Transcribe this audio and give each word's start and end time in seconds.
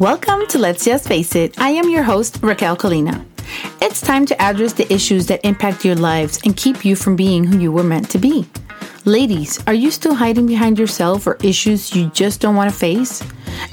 Welcome 0.00 0.46
to 0.46 0.58
Let's 0.58 0.86
Just 0.86 1.06
Face 1.06 1.34
It. 1.34 1.60
I 1.60 1.72
am 1.72 1.90
your 1.90 2.02
host, 2.02 2.40
Rakel 2.40 2.74
Colina. 2.78 3.22
It's 3.82 4.00
time 4.00 4.24
to 4.24 4.40
address 4.40 4.72
the 4.72 4.90
issues 4.90 5.26
that 5.26 5.44
impact 5.44 5.84
your 5.84 5.94
lives 5.94 6.40
and 6.42 6.56
keep 6.56 6.86
you 6.86 6.96
from 6.96 7.16
being 7.16 7.44
who 7.44 7.58
you 7.58 7.70
were 7.70 7.82
meant 7.82 8.08
to 8.12 8.18
be. 8.18 8.48
Ladies, 9.04 9.62
are 9.66 9.74
you 9.74 9.90
still 9.90 10.14
hiding 10.14 10.46
behind 10.46 10.78
yourself 10.78 11.26
or 11.26 11.36
issues 11.42 11.94
you 11.94 12.08
just 12.12 12.40
don't 12.40 12.56
want 12.56 12.72
to 12.72 12.74
face? 12.78 13.22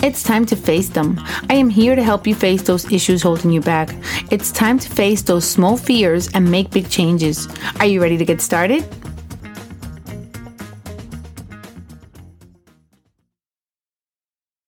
It's 0.04 0.21
time 0.21 0.45
to 0.48 0.57
face 0.57 0.89
them. 0.89 1.18
I 1.50 1.54
am 1.54 1.70
here 1.70 1.95
to 1.95 2.04
help 2.04 2.28
you 2.28 2.36
face 2.36 2.62
those 2.62 2.91
issues 2.91 3.21
holding 3.21 3.52
you 3.52 3.62
back. 3.62 3.96
It's 4.30 4.52
time 4.52 4.80
to 4.80 4.89
face 4.89 5.21
those 5.21 5.50
small 5.50 5.78
fears 5.78 6.28
and 6.34 6.52
make 6.52 6.71
big 6.71 6.89
changes. 6.89 7.48
Are 7.80 7.86
you 7.86 8.02
ready 8.02 8.18
to 8.18 8.25
get 8.25 8.41
started? 8.41 8.84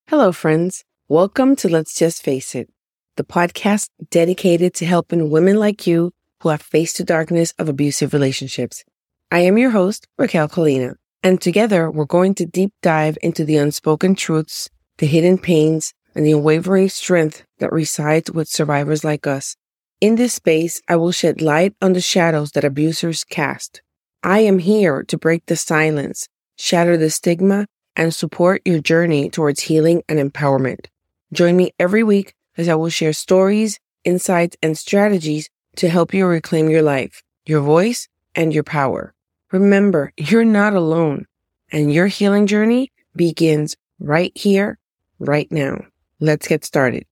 Hello, 0.08 0.32
friends. 0.32 0.86
Welcome 1.12 1.56
to 1.56 1.70
Let's 1.70 1.96
Just 1.96 2.22
Face 2.22 2.54
It, 2.54 2.70
the 3.16 3.24
podcast 3.24 3.90
dedicated 4.12 4.76
to 4.76 4.86
helping 4.86 5.32
women 5.32 5.56
like 5.56 5.88
you 5.88 6.12
who 6.44 6.50
have 6.50 6.62
faced 6.62 7.00
the 7.00 7.04
darkness 7.04 7.52
of 7.58 7.68
abusive 7.68 8.14
relationships. 8.14 8.84
I 9.32 9.40
am 9.40 9.58
your 9.58 9.72
host, 9.72 10.08
Rakel 10.22 10.52
Colina, 10.52 10.98
and 11.24 11.42
together 11.42 11.90
we're 11.90 12.06
going 12.06 12.36
to 12.36 12.46
deep 12.46 12.74
dive 12.84 13.18
into 13.24 13.44
the 13.44 13.58
unspoken 13.58 14.14
truths, 14.14 14.70
the 15.00 15.08
hidden 15.08 15.40
pains, 15.40 15.96
and 16.14 16.28
the 16.28 16.34
unwavering 16.34 16.90
strength 16.90 17.44
that 17.58 17.72
resides 17.72 18.30
with 18.30 18.48
survivors 18.48 19.04
like 19.04 19.26
us. 19.26 19.56
In 20.00 20.14
this 20.14 20.36
space, 20.36 20.80
I 20.88 20.96
will 20.98 21.12
shed 21.12 21.42
light 21.42 21.74
on 21.82 21.94
the 21.94 22.02
shadows 22.02 22.52
that 22.52 22.64
abusers 22.64 23.24
cast. 23.24 23.82
I 24.22 24.42
am 24.42 24.60
here 24.60 25.02
to 25.06 25.18
break 25.18 25.48
the 25.48 25.56
silence, 25.56 26.28
shatter 26.56 26.98
the 26.98 27.10
stigma, 27.10 27.66
and 27.96 28.14
support 28.14 28.62
your 28.64 28.80
journey 28.80 29.32
towards 29.32 29.62
healing 29.62 30.04
and 30.08 30.20
empowerment. 30.20 30.86
Join 31.32 31.56
me 31.56 31.72
every 31.80 32.04
week 32.04 32.34
as 32.58 32.68
I 32.68 32.76
will 32.76 32.90
share 32.90 33.14
stories, 33.14 33.80
insights, 34.04 34.58
and 34.64 34.78
strategies 34.78 35.50
to 35.76 35.90
help 35.90 36.14
you 36.14 36.26
reclaim 36.26 36.70
your 36.70 36.82
life, 36.82 37.22
your 37.46 37.62
voice, 37.62 38.08
and 38.36 38.54
your 38.54 38.64
power. 38.64 39.14
Remember, 39.52 40.12
you're 40.18 40.46
not 40.46 40.74
alone, 40.74 41.26
and 41.72 41.94
your 41.94 42.08
healing 42.08 42.48
journey 42.48 42.92
begins 43.16 43.76
right 44.00 44.32
here, 44.36 44.80
right 45.20 45.52
now. 45.52 45.86
Let's 46.20 46.48
get 46.48 46.66
started. 46.66 47.06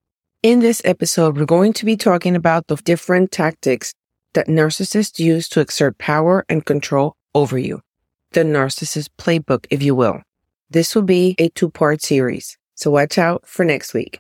In 0.43 0.59
this 0.59 0.81
episode, 0.83 1.37
we're 1.37 1.45
going 1.45 1.73
to 1.73 1.85
be 1.85 1.97
talking 1.97 2.35
about 2.35 2.67
the 2.67 2.75
different 2.75 3.31
tactics 3.31 3.93
that 4.33 4.47
narcissists 4.47 5.19
use 5.19 5.47
to 5.49 5.59
exert 5.59 5.97
power 5.97 6.45
and 6.49 6.65
control 6.65 7.15
over 7.33 7.57
you. 7.57 7.81
The 8.31 8.41
narcissist 8.41 9.09
playbook, 9.17 9.65
if 9.69 9.81
you 9.81 9.95
will. 9.95 10.21
This 10.69 10.93
will 10.95 11.03
be 11.03 11.35
a 11.39 11.49
two 11.49 11.69
part 11.69 12.01
series. 12.01 12.57
So 12.77 12.91
watch 12.91 13.17
out 13.17 13.47
for 13.47 13.65
next 13.65 13.95
week. 13.95 14.19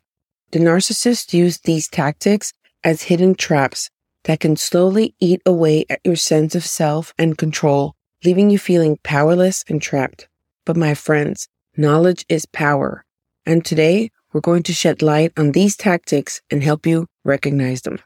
The 0.49 0.57
narcissist 0.57 1.31
use 1.31 1.59
these 1.59 1.87
tactics 1.87 2.53
as 2.83 3.03
hidden 3.03 3.35
traps 3.35 3.91
that 4.23 4.39
can 4.39 4.55
slowly 4.55 5.13
eat 5.19 5.43
away 5.45 5.85
at 5.91 6.01
your 6.03 6.15
sense 6.15 6.55
of 6.55 6.65
self 6.65 7.13
and 7.19 7.37
control, 7.37 7.93
leaving 8.25 8.49
you 8.49 8.57
feeling 8.57 8.97
powerless 9.03 9.63
and 9.69 9.79
trapped. 9.79 10.27
But 10.65 10.75
my 10.75 10.95
friends, 10.95 11.47
knowledge 11.77 12.25
is 12.29 12.47
power. 12.47 13.05
And 13.45 13.63
today 13.63 14.09
we're 14.33 14.41
going 14.41 14.63
to 14.63 14.73
shed 14.73 15.03
light 15.03 15.33
on 15.37 15.51
these 15.51 15.77
tactics 15.77 16.41
and 16.49 16.63
help 16.63 16.87
you 16.87 17.05
recognize 17.23 17.83
them. 17.83 17.99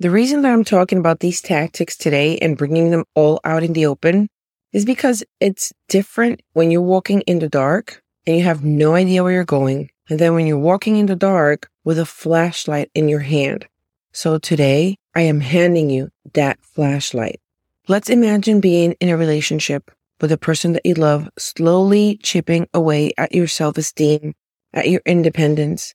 The 0.00 0.10
reason 0.10 0.40
that 0.40 0.52
I'm 0.52 0.64
talking 0.64 0.98
about 0.98 1.20
these 1.20 1.42
tactics 1.42 1.98
today 1.98 2.38
and 2.38 2.56
bringing 2.56 2.92
them 2.92 3.04
all 3.14 3.40
out 3.44 3.62
in 3.62 3.74
the 3.74 3.84
open 3.84 4.28
is 4.72 4.86
because 4.86 5.22
it's 5.38 5.70
different 5.90 6.40
when 6.54 6.70
you're 6.70 6.80
walking 6.80 7.20
in 7.22 7.40
the 7.40 7.48
dark 7.48 8.02
and 8.26 8.36
you 8.38 8.44
have 8.44 8.64
no 8.64 8.94
idea 8.94 9.22
where 9.22 9.32
you're 9.32 9.44
going 9.44 9.90
and 10.08 10.18
then 10.18 10.34
when 10.34 10.46
you're 10.46 10.58
walking 10.58 10.96
in 10.96 11.06
the 11.06 11.16
dark 11.16 11.70
with 11.84 11.98
a 11.98 12.06
flashlight 12.06 12.90
in 12.94 13.08
your 13.08 13.20
hand. 13.20 13.66
So 14.12 14.38
today 14.38 14.96
I 15.14 15.22
am 15.22 15.40
handing 15.40 15.90
you 15.90 16.10
that 16.34 16.58
flashlight. 16.62 17.40
Let's 17.88 18.10
imagine 18.10 18.60
being 18.60 18.92
in 19.00 19.08
a 19.08 19.16
relationship 19.16 19.90
with 20.20 20.32
a 20.32 20.38
person 20.38 20.72
that 20.72 20.84
you 20.84 20.94
love, 20.94 21.28
slowly 21.38 22.18
chipping 22.22 22.68
away 22.74 23.12
at 23.16 23.34
your 23.34 23.46
self 23.46 23.78
esteem, 23.78 24.34
at 24.72 24.88
your 24.88 25.02
independence. 25.06 25.94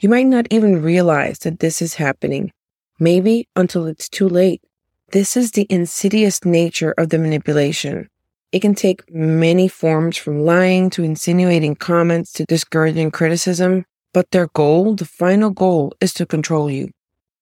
You 0.00 0.08
might 0.08 0.26
not 0.26 0.46
even 0.50 0.82
realize 0.82 1.38
that 1.40 1.60
this 1.60 1.80
is 1.80 1.94
happening. 1.94 2.52
Maybe 2.98 3.48
until 3.56 3.86
it's 3.86 4.08
too 4.08 4.28
late. 4.28 4.62
This 5.10 5.36
is 5.36 5.52
the 5.52 5.66
insidious 5.68 6.44
nature 6.44 6.94
of 6.96 7.08
the 7.08 7.18
manipulation. 7.18 8.08
It 8.52 8.60
can 8.60 8.74
take 8.74 9.10
many 9.10 9.66
forms 9.66 10.18
from 10.18 10.44
lying 10.44 10.90
to 10.90 11.02
insinuating 11.02 11.74
comments 11.74 12.32
to 12.34 12.44
discouraging 12.44 13.10
criticism, 13.10 13.86
but 14.12 14.30
their 14.30 14.48
goal, 14.48 14.94
the 14.94 15.06
final 15.06 15.48
goal, 15.48 15.94
is 16.02 16.12
to 16.14 16.26
control 16.26 16.70
you, 16.70 16.90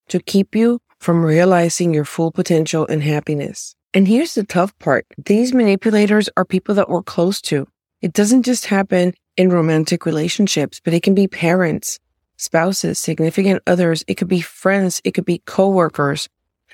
to 0.09 0.21
keep 0.21 0.55
you 0.55 0.81
from 1.01 1.25
realizing 1.25 1.93
your 1.93 2.05
full 2.05 2.31
potential 2.31 2.87
and 2.87 3.03
happiness. 3.03 3.75
And 3.93 4.07
here's 4.07 4.37
the 4.37 4.45
tough 4.45 4.79
part. 4.79 5.05
These 5.19 5.53
manipulators 5.53 6.29
are 6.37 6.45
people 6.45 6.77
that 6.77 6.89
we're 6.89 7.03
close 7.03 7.41
to. 7.43 7.67
It 8.01 8.13
doesn't 8.13 8.45
just 8.45 8.67
happen 8.67 9.15
in 9.37 9.51
romantic 9.51 10.07
relationships, 10.07 10.81
but 10.85 10.95
it 10.95 11.03
can 11.03 11.17
be 11.17 11.27
parents, 11.27 11.99
spouses, 12.37 13.01
significant 13.01 13.63
others. 13.67 14.05
It 14.07 14.15
could 14.15 14.29
be 14.29 14.43
friends. 14.43 15.01
It 15.03 15.13
could 15.15 15.25
be 15.25 15.43
coworkers. 15.45 16.29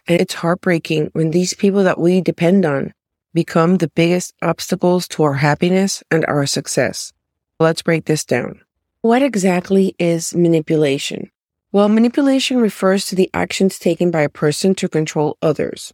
And 0.06 0.20
it's 0.20 0.34
heartbreaking 0.34 1.08
when 1.14 1.30
these 1.30 1.54
people 1.54 1.84
that 1.84 1.98
we 1.98 2.20
depend 2.20 2.66
on 2.66 2.92
become 3.36 3.76
the 3.76 3.92
biggest 3.94 4.34
obstacles 4.42 5.06
to 5.06 5.22
our 5.22 5.34
happiness 5.34 6.02
and 6.10 6.24
our 6.24 6.46
success. 6.46 7.12
Let's 7.60 7.82
break 7.82 8.06
this 8.06 8.24
down. 8.24 8.62
What 9.02 9.22
exactly 9.22 9.94
is 10.00 10.34
manipulation? 10.34 11.30
Well, 11.70 11.88
manipulation 11.88 12.56
refers 12.56 13.06
to 13.06 13.14
the 13.14 13.30
actions 13.34 13.78
taken 13.78 14.10
by 14.10 14.22
a 14.22 14.28
person 14.28 14.74
to 14.76 14.88
control 14.88 15.36
others, 15.42 15.92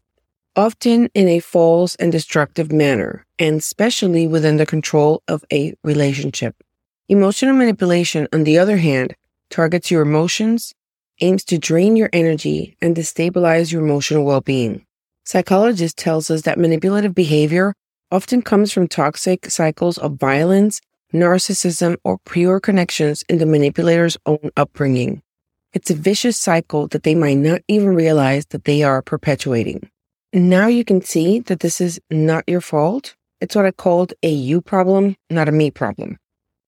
often 0.55 1.11
in 1.13 1.29
a 1.29 1.41
false 1.41 1.97
and 1.97 2.13
destructive 2.13 2.71
manner, 2.71 3.27
and 3.39 3.57
especially 3.57 4.27
within 4.27 4.57
the 4.57 4.73
control 4.75 5.23
of 5.27 5.45
a 5.53 5.75
relationship. 5.83 6.55
Emotional 7.09 7.55
manipulation, 7.55 8.29
on 8.33 8.45
the 8.45 8.57
other 8.57 8.77
hand, 8.77 9.17
targets 9.51 9.91
your 9.91 10.03
emotions, 10.03 10.73
aims 11.21 11.45
to 11.47 11.59
drain 11.59 11.97
your 11.97 12.11
energy, 12.13 12.77
and 12.81 12.97
destabilize 12.97 13.73
your 13.73 13.83
emotional 13.83 14.25
well 14.25 14.41
being. 14.41 14.87
Psychologist 15.25 15.97
tells 15.97 16.31
us 16.31 16.43
that 16.43 16.59
manipulative 16.59 17.15
behavior 17.15 17.75
often 18.11 18.43
comes 18.43 18.73
from 18.73 18.89
toxic 18.89 19.51
cycles 19.51 19.97
of 19.99 20.15
violence, 20.15 20.81
narcissism, 21.15 21.97
or 22.03 22.19
pure 22.27 22.59
connections 22.59 23.23
in 23.29 23.39
the 23.39 23.47
manipulator's 23.47 24.19
own 24.27 24.51
upbringing. 24.57 25.23
It's 25.73 25.91
a 25.91 25.95
vicious 25.95 26.37
cycle 26.37 26.89
that 26.89 27.05
they 27.05 27.15
might 27.15 27.39
not 27.39 27.63
even 27.69 27.95
realize 27.95 28.47
that 28.47 28.65
they 28.65 28.83
are 28.83 29.01
perpetuating. 29.01 29.89
Now 30.33 30.67
you 30.67 30.85
can 30.85 31.01
see 31.03 31.39
that 31.41 31.61
this 31.61 31.81
is 31.81 32.01
not 32.11 32.45
your 32.49 32.61
fault. 32.61 33.15
It's 33.41 33.55
what 33.55 33.65
I 33.65 33.71
called 33.71 34.13
a 34.23 34.29
you 34.29 34.61
problem, 34.61 35.15
not 35.31 35.49
a 35.49 35.53
me 35.53 35.71
problem. 35.71 36.19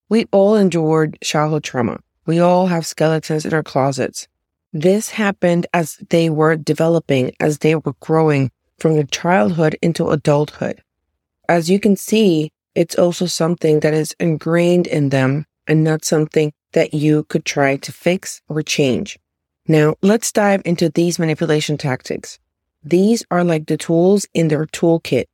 We 0.08 0.26
all 0.32 0.54
endured 0.54 1.18
childhood 1.22 1.64
trauma. 1.64 1.98
We 2.24 2.38
all 2.38 2.68
have 2.68 2.86
skeletons 2.86 3.44
in 3.44 3.52
our 3.52 3.62
closets. 3.62 4.28
This 4.76 5.10
happened 5.10 5.68
as 5.72 5.98
they 6.10 6.28
were 6.28 6.56
developing, 6.56 7.30
as 7.38 7.58
they 7.58 7.76
were 7.76 7.94
growing 8.00 8.50
from 8.80 8.94
their 8.94 9.04
childhood 9.04 9.76
into 9.80 10.08
adulthood. 10.08 10.82
As 11.48 11.70
you 11.70 11.78
can 11.78 11.94
see, 11.94 12.50
it's 12.74 12.96
also 12.96 13.26
something 13.26 13.78
that 13.80 13.94
is 13.94 14.16
ingrained 14.18 14.88
in 14.88 15.10
them 15.10 15.46
and 15.68 15.84
not 15.84 16.04
something 16.04 16.52
that 16.72 16.92
you 16.92 17.22
could 17.22 17.44
try 17.44 17.76
to 17.76 17.92
fix 17.92 18.42
or 18.48 18.62
change. 18.62 19.16
Now, 19.68 19.94
let's 20.02 20.32
dive 20.32 20.62
into 20.64 20.90
these 20.90 21.20
manipulation 21.20 21.78
tactics. 21.78 22.40
These 22.82 23.24
are 23.30 23.44
like 23.44 23.66
the 23.66 23.76
tools 23.76 24.26
in 24.34 24.48
their 24.48 24.66
toolkit, 24.66 25.26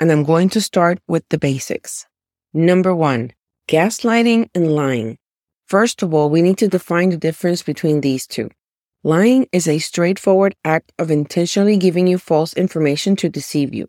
and 0.00 0.10
I'm 0.10 0.24
going 0.24 0.48
to 0.48 0.62
start 0.62 0.98
with 1.06 1.28
the 1.28 1.36
basics. 1.36 2.06
Number 2.54 2.94
one, 2.94 3.32
gaslighting 3.68 4.48
and 4.54 4.72
lying. 4.72 5.18
First 5.66 6.02
of 6.02 6.14
all, 6.14 6.30
we 6.30 6.40
need 6.40 6.56
to 6.56 6.68
define 6.68 7.10
the 7.10 7.18
difference 7.18 7.62
between 7.62 8.00
these 8.00 8.26
two. 8.26 8.48
Lying 9.04 9.46
is 9.52 9.68
a 9.68 9.78
straightforward 9.78 10.56
act 10.64 10.90
of 10.98 11.08
intentionally 11.08 11.76
giving 11.76 12.08
you 12.08 12.18
false 12.18 12.52
information 12.54 13.14
to 13.16 13.28
deceive 13.28 13.72
you. 13.72 13.86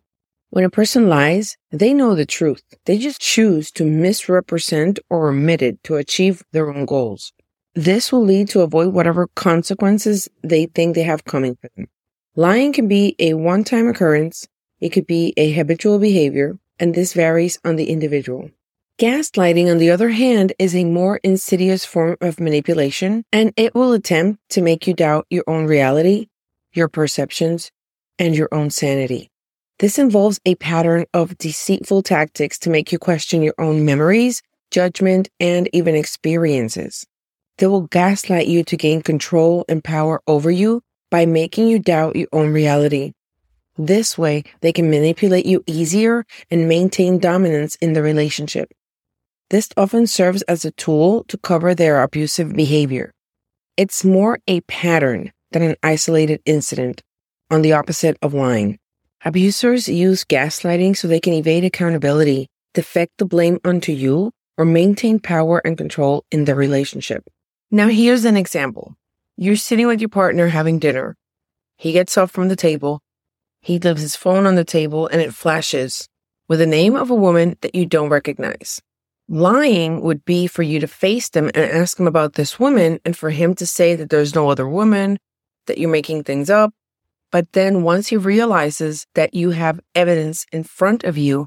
When 0.50 0.62
a 0.62 0.70
person 0.70 1.08
lies, 1.08 1.56
they 1.72 1.92
know 1.92 2.14
the 2.14 2.24
truth. 2.24 2.62
They 2.86 2.96
just 2.96 3.20
choose 3.20 3.72
to 3.72 3.84
misrepresent 3.84 5.00
or 5.10 5.30
omit 5.30 5.62
it 5.62 5.82
to 5.84 5.96
achieve 5.96 6.44
their 6.52 6.70
own 6.70 6.84
goals. 6.84 7.32
This 7.74 8.12
will 8.12 8.24
lead 8.24 8.50
to 8.50 8.60
avoid 8.60 8.94
whatever 8.94 9.26
consequences 9.34 10.28
they 10.44 10.66
think 10.66 10.94
they 10.94 11.02
have 11.02 11.24
coming 11.24 11.56
for 11.60 11.70
them. 11.74 11.88
Lying 12.36 12.72
can 12.72 12.86
be 12.86 13.16
a 13.18 13.34
one-time 13.34 13.88
occurrence. 13.88 14.46
It 14.80 14.90
could 14.90 15.08
be 15.08 15.34
a 15.36 15.50
habitual 15.50 15.98
behavior, 15.98 16.56
and 16.78 16.94
this 16.94 17.14
varies 17.14 17.58
on 17.64 17.74
the 17.74 17.90
individual. 17.90 18.50
Gaslighting, 19.00 19.70
on 19.70 19.78
the 19.78 19.90
other 19.90 20.10
hand, 20.10 20.52
is 20.58 20.76
a 20.76 20.84
more 20.84 21.20
insidious 21.24 21.86
form 21.86 22.18
of 22.20 22.38
manipulation, 22.38 23.24
and 23.32 23.50
it 23.56 23.74
will 23.74 23.94
attempt 23.94 24.42
to 24.50 24.60
make 24.60 24.86
you 24.86 24.92
doubt 24.92 25.26
your 25.30 25.42
own 25.46 25.64
reality, 25.64 26.26
your 26.74 26.86
perceptions, 26.86 27.70
and 28.18 28.36
your 28.36 28.50
own 28.52 28.68
sanity. 28.68 29.30
This 29.78 29.98
involves 29.98 30.38
a 30.44 30.54
pattern 30.56 31.06
of 31.14 31.38
deceitful 31.38 32.02
tactics 32.02 32.58
to 32.58 32.68
make 32.68 32.92
you 32.92 32.98
question 32.98 33.40
your 33.40 33.54
own 33.56 33.86
memories, 33.86 34.42
judgment, 34.70 35.30
and 35.40 35.66
even 35.72 35.94
experiences. 35.94 37.06
They 37.56 37.68
will 37.68 37.86
gaslight 37.86 38.48
you 38.48 38.64
to 38.64 38.76
gain 38.76 39.00
control 39.00 39.64
and 39.66 39.82
power 39.82 40.20
over 40.26 40.50
you 40.50 40.82
by 41.10 41.24
making 41.24 41.68
you 41.68 41.78
doubt 41.78 42.16
your 42.16 42.28
own 42.34 42.52
reality. 42.52 43.14
This 43.78 44.18
way, 44.18 44.44
they 44.60 44.74
can 44.74 44.90
manipulate 44.90 45.46
you 45.46 45.64
easier 45.66 46.26
and 46.50 46.68
maintain 46.68 47.18
dominance 47.18 47.76
in 47.76 47.94
the 47.94 48.02
relationship. 48.02 48.70
This 49.50 49.68
often 49.76 50.06
serves 50.06 50.42
as 50.42 50.64
a 50.64 50.70
tool 50.70 51.24
to 51.24 51.36
cover 51.36 51.74
their 51.74 52.00
abusive 52.02 52.54
behavior. 52.54 53.10
It's 53.76 54.04
more 54.04 54.38
a 54.46 54.60
pattern 54.62 55.32
than 55.50 55.62
an 55.62 55.74
isolated 55.82 56.40
incident, 56.44 57.02
on 57.50 57.62
the 57.62 57.72
opposite 57.72 58.16
of 58.22 58.32
lying. 58.32 58.78
Abusers 59.24 59.88
use 59.88 60.24
gaslighting 60.24 60.96
so 60.96 61.08
they 61.08 61.18
can 61.18 61.32
evade 61.32 61.64
accountability, 61.64 62.46
deflect 62.74 63.12
the 63.18 63.24
blame 63.24 63.58
onto 63.64 63.90
you, 63.90 64.30
or 64.56 64.64
maintain 64.64 65.18
power 65.18 65.60
and 65.64 65.76
control 65.76 66.24
in 66.30 66.44
the 66.44 66.54
relationship. 66.54 67.24
Now, 67.72 67.88
here's 67.88 68.24
an 68.24 68.36
example. 68.36 68.94
You're 69.36 69.56
sitting 69.56 69.88
with 69.88 70.00
your 70.00 70.10
partner 70.10 70.46
having 70.46 70.78
dinner. 70.78 71.16
He 71.76 71.90
gets 71.90 72.16
up 72.16 72.30
from 72.30 72.48
the 72.48 72.56
table. 72.56 73.00
He 73.62 73.80
leaves 73.80 74.02
his 74.02 74.14
phone 74.14 74.46
on 74.46 74.54
the 74.54 74.64
table 74.64 75.08
and 75.08 75.20
it 75.20 75.34
flashes 75.34 76.08
with 76.46 76.60
the 76.60 76.66
name 76.66 76.94
of 76.94 77.10
a 77.10 77.14
woman 77.16 77.56
that 77.62 77.74
you 77.74 77.84
don't 77.84 78.10
recognize. 78.10 78.80
Lying 79.32 80.00
would 80.00 80.24
be 80.24 80.48
for 80.48 80.64
you 80.64 80.80
to 80.80 80.88
face 80.88 81.28
them 81.28 81.52
and 81.54 81.70
ask 81.70 82.00
him 82.00 82.08
about 82.08 82.32
this 82.32 82.58
woman 82.58 82.98
and 83.04 83.16
for 83.16 83.30
him 83.30 83.54
to 83.54 83.64
say 83.64 83.94
that 83.94 84.10
there's 84.10 84.34
no 84.34 84.50
other 84.50 84.68
woman, 84.68 85.18
that 85.68 85.78
you're 85.78 85.88
making 85.88 86.24
things 86.24 86.50
up, 86.50 86.72
but 87.30 87.52
then 87.52 87.84
once 87.84 88.08
he 88.08 88.16
realizes 88.16 89.06
that 89.14 89.32
you 89.32 89.50
have 89.50 89.78
evidence 89.94 90.46
in 90.50 90.64
front 90.64 91.04
of 91.04 91.16
you, 91.16 91.46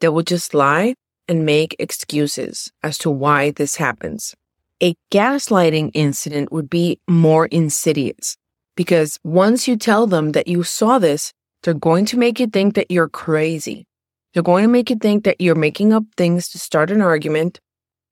they 0.00 0.10
will 0.10 0.22
just 0.22 0.52
lie 0.52 0.94
and 1.26 1.46
make 1.46 1.74
excuses 1.78 2.70
as 2.82 2.98
to 2.98 3.10
why 3.10 3.50
this 3.50 3.76
happens. 3.76 4.34
A 4.82 4.94
gaslighting 5.10 5.90
incident 5.94 6.52
would 6.52 6.68
be 6.68 7.00
more 7.08 7.46
insidious 7.46 8.36
because 8.76 9.18
once 9.24 9.66
you 9.66 9.78
tell 9.78 10.06
them 10.06 10.32
that 10.32 10.48
you 10.48 10.64
saw 10.64 10.98
this, 10.98 11.32
they're 11.62 11.72
going 11.72 12.04
to 12.06 12.18
make 12.18 12.38
you 12.38 12.46
think 12.46 12.74
that 12.74 12.90
you're 12.90 13.08
crazy. 13.08 13.86
They're 14.32 14.42
going 14.42 14.62
to 14.62 14.68
make 14.68 14.90
you 14.90 14.96
think 14.96 15.24
that 15.24 15.40
you're 15.40 15.54
making 15.54 15.92
up 15.92 16.04
things 16.16 16.48
to 16.50 16.58
start 16.58 16.90
an 16.90 17.02
argument. 17.02 17.60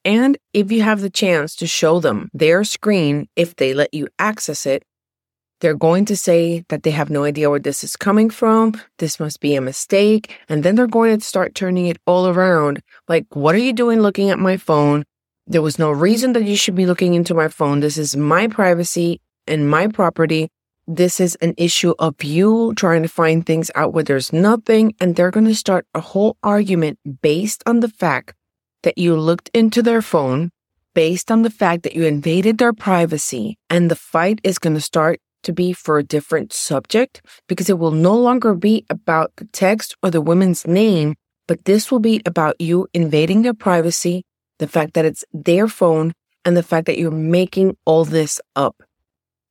And 0.04 0.38
if 0.52 0.70
you 0.72 0.82
have 0.82 1.00
the 1.00 1.10
chance 1.10 1.54
to 1.56 1.66
show 1.66 2.00
them 2.00 2.30
their 2.32 2.64
screen, 2.64 3.28
if 3.36 3.56
they 3.56 3.74
let 3.74 3.92
you 3.92 4.08
access 4.18 4.66
it, 4.66 4.82
they're 5.60 5.74
going 5.74 6.06
to 6.06 6.16
say 6.16 6.64
that 6.68 6.82
they 6.82 6.90
have 6.90 7.10
no 7.10 7.24
idea 7.24 7.50
where 7.50 7.58
this 7.58 7.84
is 7.84 7.96
coming 7.96 8.30
from. 8.30 8.80
This 8.98 9.20
must 9.20 9.40
be 9.40 9.54
a 9.54 9.60
mistake. 9.60 10.38
And 10.48 10.62
then 10.62 10.74
they're 10.74 10.86
going 10.86 11.18
to 11.18 11.24
start 11.24 11.54
turning 11.54 11.86
it 11.86 11.98
all 12.06 12.26
around. 12.28 12.82
Like, 13.08 13.26
what 13.34 13.54
are 13.54 13.58
you 13.58 13.74
doing 13.74 14.00
looking 14.00 14.30
at 14.30 14.38
my 14.38 14.56
phone? 14.56 15.04
There 15.46 15.62
was 15.62 15.78
no 15.78 15.90
reason 15.90 16.32
that 16.32 16.44
you 16.44 16.56
should 16.56 16.74
be 16.74 16.86
looking 16.86 17.14
into 17.14 17.34
my 17.34 17.48
phone. 17.48 17.80
This 17.80 17.98
is 17.98 18.16
my 18.16 18.46
privacy 18.46 19.20
and 19.46 19.68
my 19.68 19.88
property. 19.88 20.48
This 20.92 21.20
is 21.20 21.36
an 21.36 21.54
issue 21.56 21.94
of 22.00 22.24
you 22.24 22.74
trying 22.74 23.02
to 23.02 23.08
find 23.08 23.46
things 23.46 23.70
out 23.76 23.92
where 23.92 24.02
there's 24.02 24.32
nothing. 24.32 24.92
And 25.00 25.14
they're 25.14 25.30
going 25.30 25.46
to 25.46 25.54
start 25.54 25.86
a 25.94 26.00
whole 26.00 26.36
argument 26.42 26.98
based 27.22 27.62
on 27.64 27.78
the 27.78 27.88
fact 27.88 28.34
that 28.82 28.98
you 28.98 29.14
looked 29.14 29.50
into 29.54 29.84
their 29.84 30.02
phone, 30.02 30.50
based 30.92 31.30
on 31.30 31.42
the 31.42 31.50
fact 31.50 31.84
that 31.84 31.94
you 31.94 32.02
invaded 32.02 32.58
their 32.58 32.72
privacy. 32.72 33.56
And 33.70 33.88
the 33.88 33.94
fight 33.94 34.40
is 34.42 34.58
going 34.58 34.74
to 34.74 34.80
start 34.80 35.20
to 35.44 35.52
be 35.52 35.72
for 35.72 35.96
a 35.96 36.02
different 36.02 36.52
subject 36.52 37.22
because 37.46 37.70
it 37.70 37.78
will 37.78 37.92
no 37.92 38.16
longer 38.16 38.52
be 38.52 38.84
about 38.90 39.30
the 39.36 39.44
text 39.44 39.94
or 40.02 40.10
the 40.10 40.20
woman's 40.20 40.66
name, 40.66 41.14
but 41.46 41.66
this 41.66 41.92
will 41.92 42.00
be 42.00 42.20
about 42.26 42.60
you 42.60 42.88
invading 42.92 43.42
their 43.42 43.54
privacy, 43.54 44.24
the 44.58 44.66
fact 44.66 44.94
that 44.94 45.04
it's 45.04 45.24
their 45.32 45.68
phone, 45.68 46.14
and 46.44 46.56
the 46.56 46.64
fact 46.64 46.86
that 46.86 46.98
you're 46.98 47.12
making 47.12 47.76
all 47.84 48.04
this 48.04 48.40
up. 48.56 48.82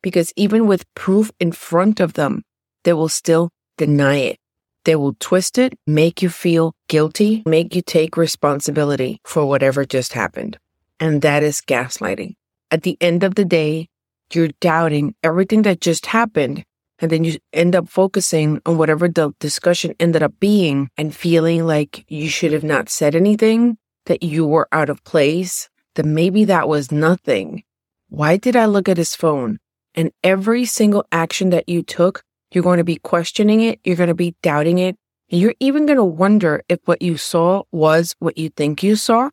Because 0.02 0.32
even 0.36 0.68
with 0.68 0.92
proof 0.96 1.32
in 1.40 1.52
front 1.52 2.00
of 2.00 2.14
them, 2.14 2.44
they 2.84 2.94
will 2.94 3.10
still 3.10 3.50
deny 3.78 4.18
it. 4.18 4.38
They 4.86 4.96
will 4.96 5.16
twist 5.20 5.58
it, 5.58 5.74
make 5.86 6.22
you 6.22 6.30
feel 6.30 6.74
guilty, 6.88 7.44
make 7.46 7.76
you 7.76 7.82
take 7.82 8.16
responsibility 8.16 9.20
for 9.26 9.46
whatever 9.46 9.86
just 9.86 10.14
happened. 10.14 10.58
And 11.00 11.22
that 11.22 11.44
is 11.44 11.62
gaslighting. 11.62 12.36
At 12.72 12.84
the 12.84 12.98
end 13.02 13.24
of 13.24 13.36
the 13.36 13.46
day, 13.46 13.90
you're 14.34 14.50
doubting 14.62 15.16
everything 15.24 15.64
that 15.64 15.82
just 15.82 16.08
happened. 16.08 16.64
And 17.00 17.12
then 17.12 17.24
you 17.24 17.38
end 17.54 17.76
up 17.76 17.88
focusing 17.88 18.62
on 18.66 18.78
whatever 18.78 19.08
the 19.08 19.32
discussion 19.40 19.96
ended 20.00 20.22
up 20.22 20.34
being 20.40 20.90
and 20.98 21.16
feeling 21.16 21.66
like 21.66 22.06
you 22.10 22.28
should 22.28 22.52
have 22.52 22.64
not 22.64 22.90
said 22.90 23.16
anything, 23.16 23.78
that 24.06 24.24
you 24.24 24.46
were 24.46 24.68
out 24.72 24.90
of 24.90 25.04
place, 25.04 25.70
that 25.96 26.06
maybe 26.06 26.44
that 26.46 26.68
was 26.68 26.92
nothing. 26.92 27.64
Why 28.10 28.38
did 28.38 28.56
I 28.56 28.66
look 28.66 28.90
at 28.90 28.98
his 28.98 29.16
phone? 29.16 29.60
And 30.00 30.14
every 30.24 30.64
single 30.64 31.04
action 31.12 31.50
that 31.50 31.68
you 31.68 31.84
took, 31.84 32.24
you're 32.54 32.64
going 32.64 32.78
to 32.78 32.86
be 32.86 32.96
questioning 32.96 33.60
it. 33.60 33.82
You're 33.84 33.98
going 33.98 34.08
to 34.08 34.14
be 34.14 34.34
doubting 34.42 34.78
it. 34.78 34.96
And 35.30 35.42
you're 35.42 35.56
even 35.60 35.88
going 35.88 35.98
to 35.98 36.06
wonder 36.06 36.64
if 36.70 36.80
what 36.86 37.02
you 37.02 37.18
saw 37.18 37.64
was 37.74 38.16
what 38.20 38.38
you 38.38 38.48
think 38.48 38.82
you 38.82 38.96
saw 38.96 39.30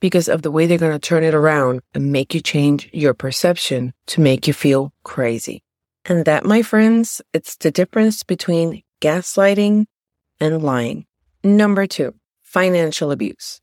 because 0.00 0.28
of 0.28 0.42
the 0.42 0.52
way 0.52 0.66
they're 0.66 0.78
going 0.78 0.92
to 0.92 1.00
turn 1.00 1.24
it 1.24 1.34
around 1.34 1.80
and 1.92 2.12
make 2.12 2.34
you 2.34 2.40
change 2.40 2.88
your 2.92 3.14
perception 3.14 3.92
to 4.06 4.20
make 4.20 4.46
you 4.46 4.52
feel 4.52 4.92
crazy. 5.02 5.64
And 6.04 6.24
that, 6.24 6.44
my 6.44 6.62
friends, 6.62 7.20
it's 7.32 7.56
the 7.56 7.72
difference 7.72 8.22
between 8.22 8.84
gaslighting 9.00 9.86
and 10.38 10.62
lying. 10.62 11.06
Number 11.42 11.88
two, 11.88 12.14
financial 12.42 13.10
abuse. 13.10 13.60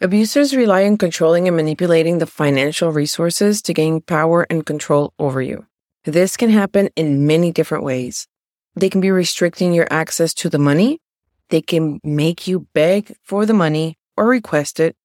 Abusers 0.00 0.56
rely 0.56 0.86
on 0.86 0.98
controlling 0.98 1.46
and 1.46 1.56
manipulating 1.56 2.18
the 2.18 2.26
financial 2.26 2.90
resources 2.90 3.62
to 3.62 3.72
gain 3.72 4.00
power 4.00 4.44
and 4.50 4.66
control 4.66 5.14
over 5.20 5.40
you. 5.40 5.64
This 6.04 6.36
can 6.36 6.50
happen 6.50 6.90
in 6.96 7.26
many 7.26 7.52
different 7.52 7.84
ways. 7.84 8.26
They 8.76 8.90
can 8.90 9.00
be 9.00 9.10
restricting 9.10 9.72
your 9.72 9.88
access 9.90 10.34
to 10.34 10.48
the 10.48 10.58
money. 10.58 11.00
They 11.48 11.62
can 11.62 12.00
make 12.02 12.46
you 12.46 12.66
beg 12.74 13.16
for 13.22 13.46
the 13.46 13.54
money 13.54 13.98
or 14.16 14.26
request 14.26 14.80
it 14.80 14.96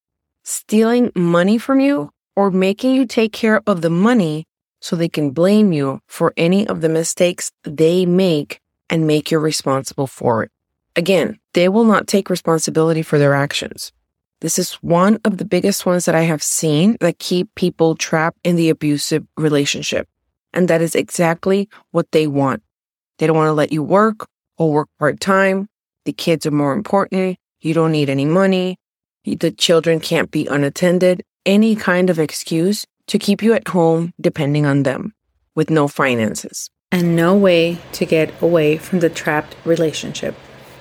stealing 0.49 1.11
money 1.15 1.57
from 1.57 1.79
you 1.79 2.11
or 2.35 2.49
making 2.49 2.95
you 2.95 3.05
take 3.05 3.31
care 3.31 3.61
of 3.67 3.81
the 3.81 3.89
money 3.89 4.45
so 4.81 4.95
they 4.95 5.09
can 5.09 5.31
blame 5.31 5.71
you 5.71 5.99
for 6.07 6.33
any 6.37 6.65
of 6.67 6.81
the 6.81 6.89
mistakes 6.89 7.51
they 7.63 8.05
make 8.05 8.59
and 8.89 9.05
make 9.05 9.29
you 9.29 9.37
responsible 9.37 10.07
for 10.07 10.43
it. 10.43 10.51
Again, 10.95 11.37
they 11.53 11.69
will 11.69 11.83
not 11.83 12.07
take 12.07 12.29
responsibility 12.29 13.01
for 13.01 13.19
their 13.19 13.35
actions. 13.35 13.91
This 14.41 14.57
is 14.57 14.73
one 14.75 15.19
of 15.25 15.37
the 15.37 15.45
biggest 15.45 15.85
ones 15.85 16.05
that 16.05 16.15
I 16.15 16.21
have 16.21 16.41
seen 16.41 16.97
that 17.01 17.19
keep 17.19 17.53
people 17.55 17.95
trapped 17.95 18.39
in 18.43 18.55
the 18.55 18.69
abusive 18.69 19.27
relationship. 19.37 20.07
And 20.53 20.67
that 20.67 20.81
is 20.81 20.95
exactly 20.95 21.69
what 21.91 22.11
they 22.11 22.27
want. 22.27 22.63
They 23.17 23.27
don't 23.27 23.37
want 23.37 23.47
to 23.47 23.53
let 23.53 23.71
you 23.71 23.83
work 23.83 24.27
or 24.57 24.71
work 24.71 24.89
part 24.97 25.19
time. 25.19 25.67
The 26.05 26.13
kids 26.13 26.45
are 26.45 26.51
more 26.51 26.73
important. 26.73 27.37
You 27.61 27.73
don't 27.73 27.91
need 27.91 28.09
any 28.09 28.25
money 28.25 28.77
the 29.35 29.51
children 29.51 29.99
can't 29.99 30.31
be 30.31 30.47
unattended, 30.47 31.23
any 31.45 31.75
kind 31.75 32.09
of 32.09 32.19
excuse 32.19 32.85
to 33.07 33.19
keep 33.19 33.41
you 33.41 33.53
at 33.53 33.67
home 33.67 34.13
depending 34.21 34.65
on 34.65 34.83
them 34.83 35.13
with 35.55 35.69
no 35.69 35.87
finances. 35.87 36.69
And 36.91 37.15
no 37.15 37.35
way 37.35 37.77
to 37.93 38.05
get 38.05 38.41
away 38.41 38.77
from 38.77 38.99
the 38.99 39.09
trapped 39.09 39.55
relationship. 39.65 40.35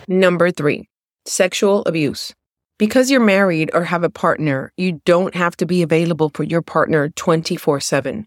Number 0.07 0.51
three, 0.51 0.89
sexual 1.27 1.85
abuse. 1.85 2.35
Because 2.79 3.11
you're 3.11 3.21
married 3.21 3.71
or 3.75 3.85
have 3.85 4.05
a 4.05 4.11
partner, 4.11 4.73
you 4.77 5.01
don't 5.05 5.35
have 5.35 5.57
to 5.57 5.67
be 5.67 5.83
available 5.83 6.31
for 6.33 6.45
your 6.45 6.63
partner 6.63 7.11
24 7.11 7.81
7. 7.81 8.27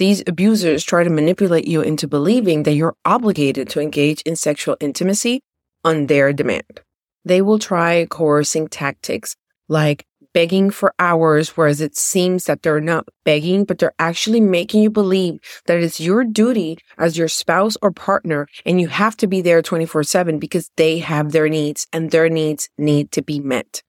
These 0.00 0.22
abusers 0.26 0.82
try 0.82 1.04
to 1.04 1.10
manipulate 1.10 1.68
you 1.68 1.82
into 1.82 2.08
believing 2.08 2.62
that 2.62 2.72
you're 2.72 2.96
obligated 3.04 3.68
to 3.68 3.82
engage 3.82 4.22
in 4.22 4.34
sexual 4.34 4.78
intimacy 4.80 5.42
on 5.84 6.06
their 6.06 6.32
demand. 6.32 6.80
They 7.26 7.42
will 7.42 7.58
try 7.58 8.06
coercing 8.06 8.68
tactics 8.68 9.36
like 9.68 10.06
begging 10.32 10.70
for 10.70 10.94
hours, 10.98 11.50
whereas 11.50 11.82
it 11.82 11.98
seems 11.98 12.44
that 12.44 12.62
they're 12.62 12.80
not 12.80 13.10
begging, 13.24 13.66
but 13.66 13.78
they're 13.78 13.92
actually 13.98 14.40
making 14.40 14.82
you 14.82 14.88
believe 14.88 15.38
that 15.66 15.82
it's 15.82 16.00
your 16.00 16.24
duty 16.24 16.78
as 16.96 17.18
your 17.18 17.28
spouse 17.28 17.76
or 17.82 17.90
partner 17.90 18.48
and 18.64 18.80
you 18.80 18.88
have 18.88 19.18
to 19.18 19.26
be 19.26 19.42
there 19.42 19.60
24 19.60 20.04
7 20.04 20.38
because 20.38 20.70
they 20.76 20.96
have 20.96 21.32
their 21.32 21.50
needs 21.50 21.86
and 21.92 22.10
their 22.10 22.30
needs 22.30 22.70
need 22.78 23.12
to 23.12 23.20
be 23.20 23.38
met. 23.38 23.82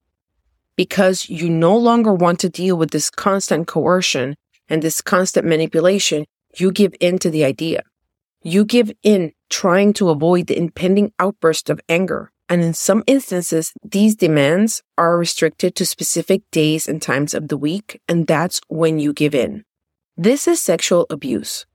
Because 0.76 1.30
you 1.30 1.48
no 1.48 1.74
longer 1.74 2.12
want 2.12 2.38
to 2.40 2.50
deal 2.50 2.76
with 2.76 2.90
this 2.90 3.08
constant 3.08 3.66
coercion 3.66 4.36
and 4.72 4.80
this 4.80 5.02
constant 5.02 5.46
manipulation, 5.46 6.24
you 6.56 6.72
give 6.72 6.94
in 6.98 7.18
to 7.18 7.28
the 7.28 7.44
idea. 7.44 7.82
You 8.42 8.64
give 8.64 8.90
in 9.02 9.32
trying 9.50 9.92
to 9.94 10.08
avoid 10.08 10.46
the 10.46 10.56
impending 10.56 11.12
outburst 11.20 11.68
of 11.68 11.78
anger. 11.90 12.32
And 12.48 12.62
in 12.62 12.72
some 12.72 13.04
instances, 13.06 13.74
these 13.84 14.16
demands 14.16 14.82
are 14.96 15.18
restricted 15.18 15.74
to 15.76 15.84
specific 15.84 16.42
days 16.50 16.88
and 16.88 17.02
times 17.02 17.34
of 17.34 17.48
the 17.48 17.58
week, 17.58 18.00
and 18.08 18.26
that's 18.26 18.62
when 18.68 18.98
you 18.98 19.12
give 19.12 19.34
in. 19.34 19.64
This 20.16 20.48
is 20.48 20.62
sexual 20.62 21.06
abuse. 21.10 21.66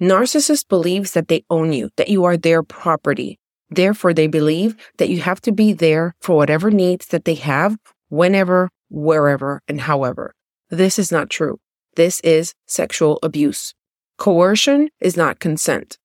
Narcissist 0.00 0.66
believes 0.68 1.12
that 1.12 1.28
they 1.28 1.44
own 1.50 1.72
you, 1.72 1.90
that 1.96 2.08
you 2.08 2.24
are 2.24 2.36
their 2.36 2.64
property. 2.64 3.38
Therefore, 3.70 4.12
they 4.12 4.26
believe 4.26 4.76
that 4.98 5.08
you 5.08 5.20
have 5.20 5.40
to 5.42 5.52
be 5.52 5.72
there 5.72 6.14
for 6.20 6.36
whatever 6.36 6.72
needs 6.72 7.06
that 7.06 7.24
they 7.24 7.34
have, 7.34 7.76
whenever, 8.08 8.70
wherever, 8.88 9.62
and 9.68 9.82
however. 9.82 10.34
This 10.68 10.98
is 10.98 11.12
not 11.12 11.30
true. 11.30 11.60
This 11.96 12.20
is 12.20 12.54
sexual 12.66 13.18
abuse. 13.22 13.74
Coercion 14.18 14.90
is 15.00 15.16
not 15.16 15.40
consent. 15.40 15.98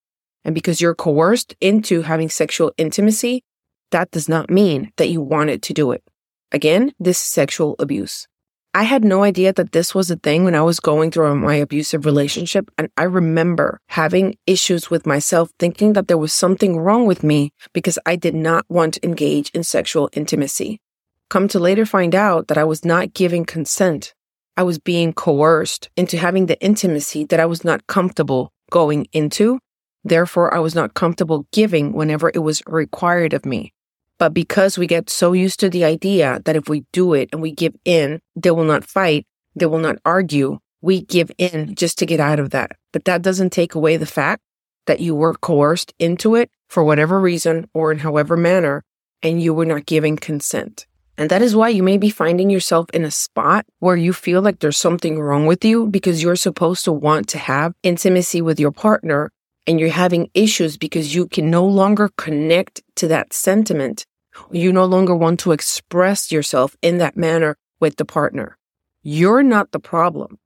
And 0.43 0.55
because 0.55 0.79
you're 0.79 0.95
coerced 0.95 1.55
into 1.59 2.03
having 2.03 2.29
sexual 2.29 2.71
intimacy, 2.77 3.43
that 3.91 4.11
does 4.11 4.29
not 4.29 4.49
mean 4.49 4.91
that 4.97 5.09
you 5.09 5.21
wanted 5.21 5.61
to 5.63 5.73
do 5.73 5.91
it. 5.91 6.03
Again, 6.51 6.93
this 6.99 7.19
is 7.19 7.25
sexual 7.25 7.75
abuse. 7.79 8.27
I 8.73 8.83
had 8.83 9.05
no 9.05 9.23
idea 9.23 9.53
that 9.53 9.71
this 9.71 9.95
was 9.95 10.11
a 10.11 10.17
thing 10.17 10.43
when 10.43 10.55
I 10.55 10.61
was 10.61 10.81
going 10.81 11.11
through 11.11 11.35
my 11.35 11.55
abusive 11.55 12.05
relationship. 12.05 12.69
And 12.77 12.89
I 12.97 13.03
remember 13.03 13.79
having 13.87 14.37
issues 14.45 14.89
with 14.89 15.05
myself, 15.05 15.49
thinking 15.59 15.93
that 15.93 16.07
there 16.07 16.17
was 16.17 16.33
something 16.33 16.77
wrong 16.77 17.05
with 17.05 17.23
me 17.23 17.51
because 17.73 17.99
I 18.05 18.15
did 18.15 18.35
not 18.35 18.65
want 18.67 18.95
to 18.95 19.05
engage 19.05 19.49
in 19.51 19.63
sexual 19.63 20.09
intimacy. 20.13 20.81
Come 21.29 21.47
to 21.49 21.59
later 21.59 21.85
find 21.85 22.15
out 22.15 22.47
that 22.47 22.57
I 22.57 22.63
was 22.63 22.83
not 22.83 23.13
giving 23.13 23.45
consent. 23.45 24.13
I 24.57 24.63
was 24.63 24.79
being 24.79 25.13
coerced 25.13 25.89
into 25.97 26.17
having 26.17 26.45
the 26.45 26.59
intimacy 26.61 27.25
that 27.25 27.39
I 27.39 27.45
was 27.45 27.63
not 27.63 27.87
comfortable 27.87 28.53
going 28.71 29.07
into. 29.11 29.59
Therefore, 30.03 30.53
I 30.53 30.59
was 30.59 30.75
not 30.75 30.93
comfortable 30.93 31.45
giving 31.51 31.93
whenever 31.93 32.31
it 32.33 32.39
was 32.39 32.61
required 32.65 33.33
of 33.33 33.45
me. 33.45 33.73
But 34.17 34.33
because 34.33 34.77
we 34.77 34.87
get 34.87 35.09
so 35.09 35.33
used 35.33 35.59
to 35.59 35.69
the 35.69 35.83
idea 35.83 36.41
that 36.45 36.55
if 36.55 36.69
we 36.69 36.85
do 36.93 37.13
it 37.13 37.29
and 37.33 37.41
we 37.41 37.51
give 37.51 37.75
in, 37.83 38.21
they 38.35 38.51
will 38.51 38.63
not 38.63 38.85
fight, 38.85 39.25
they 39.55 39.65
will 39.65 39.79
not 39.79 39.97
argue, 40.05 40.59
we 40.81 41.01
give 41.01 41.31
in 41.37 41.75
just 41.75 41.97
to 41.99 42.05
get 42.05 42.19
out 42.19 42.39
of 42.39 42.51
that. 42.51 42.71
But 42.93 43.05
that 43.05 43.21
doesn't 43.21 43.51
take 43.51 43.75
away 43.75 43.97
the 43.97 44.05
fact 44.05 44.41
that 44.85 44.99
you 44.99 45.15
were 45.15 45.33
coerced 45.33 45.93
into 45.99 46.35
it 46.35 46.49
for 46.69 46.83
whatever 46.83 47.19
reason 47.19 47.67
or 47.73 47.91
in 47.91 47.99
however 47.99 48.37
manner, 48.37 48.83
and 49.21 49.41
you 49.41 49.53
were 49.53 49.65
not 49.65 49.85
giving 49.85 50.15
consent. 50.15 50.85
And 51.17 51.29
that 51.29 51.41
is 51.41 51.55
why 51.55 51.69
you 51.69 51.81
may 51.81 51.97
be 51.97 52.09
finding 52.09 52.49
yourself 52.49 52.89
in 52.93 53.05
a 53.05 53.11
spot 53.11 53.65
where 53.79 53.95
you 53.95 54.11
feel 54.11 54.41
like 54.41 54.59
there's 54.59 54.77
something 54.77 55.19
wrong 55.19 55.45
with 55.45 55.63
you 55.63 55.87
because 55.87 56.21
you're 56.21 56.35
supposed 56.35 56.83
to 56.85 56.91
want 56.91 57.29
to 57.29 57.37
have 57.37 57.73
intimacy 57.83 58.41
with 58.41 58.59
your 58.59 58.71
partner 58.71 59.31
and 59.65 59.79
you're 59.79 59.89
having 59.89 60.29
issues 60.33 60.77
because 60.77 61.15
you 61.15 61.27
can 61.27 61.49
no 61.49 61.65
longer 61.65 62.09
connect 62.17 62.81
to 62.95 63.07
that 63.07 63.33
sentiment. 63.33 64.05
You 64.51 64.73
no 64.73 64.85
longer 64.85 65.15
want 65.15 65.39
to 65.41 65.53
express 65.53 66.31
yourself 66.31 66.75
in 66.81 66.97
that 66.97 67.15
manner 67.15 67.55
with 67.79 67.95
the 67.95 68.05
partner. 68.05 68.57
You're 69.01 69.43
not 69.43 69.71
the 69.71 69.79
problem. 69.79 70.37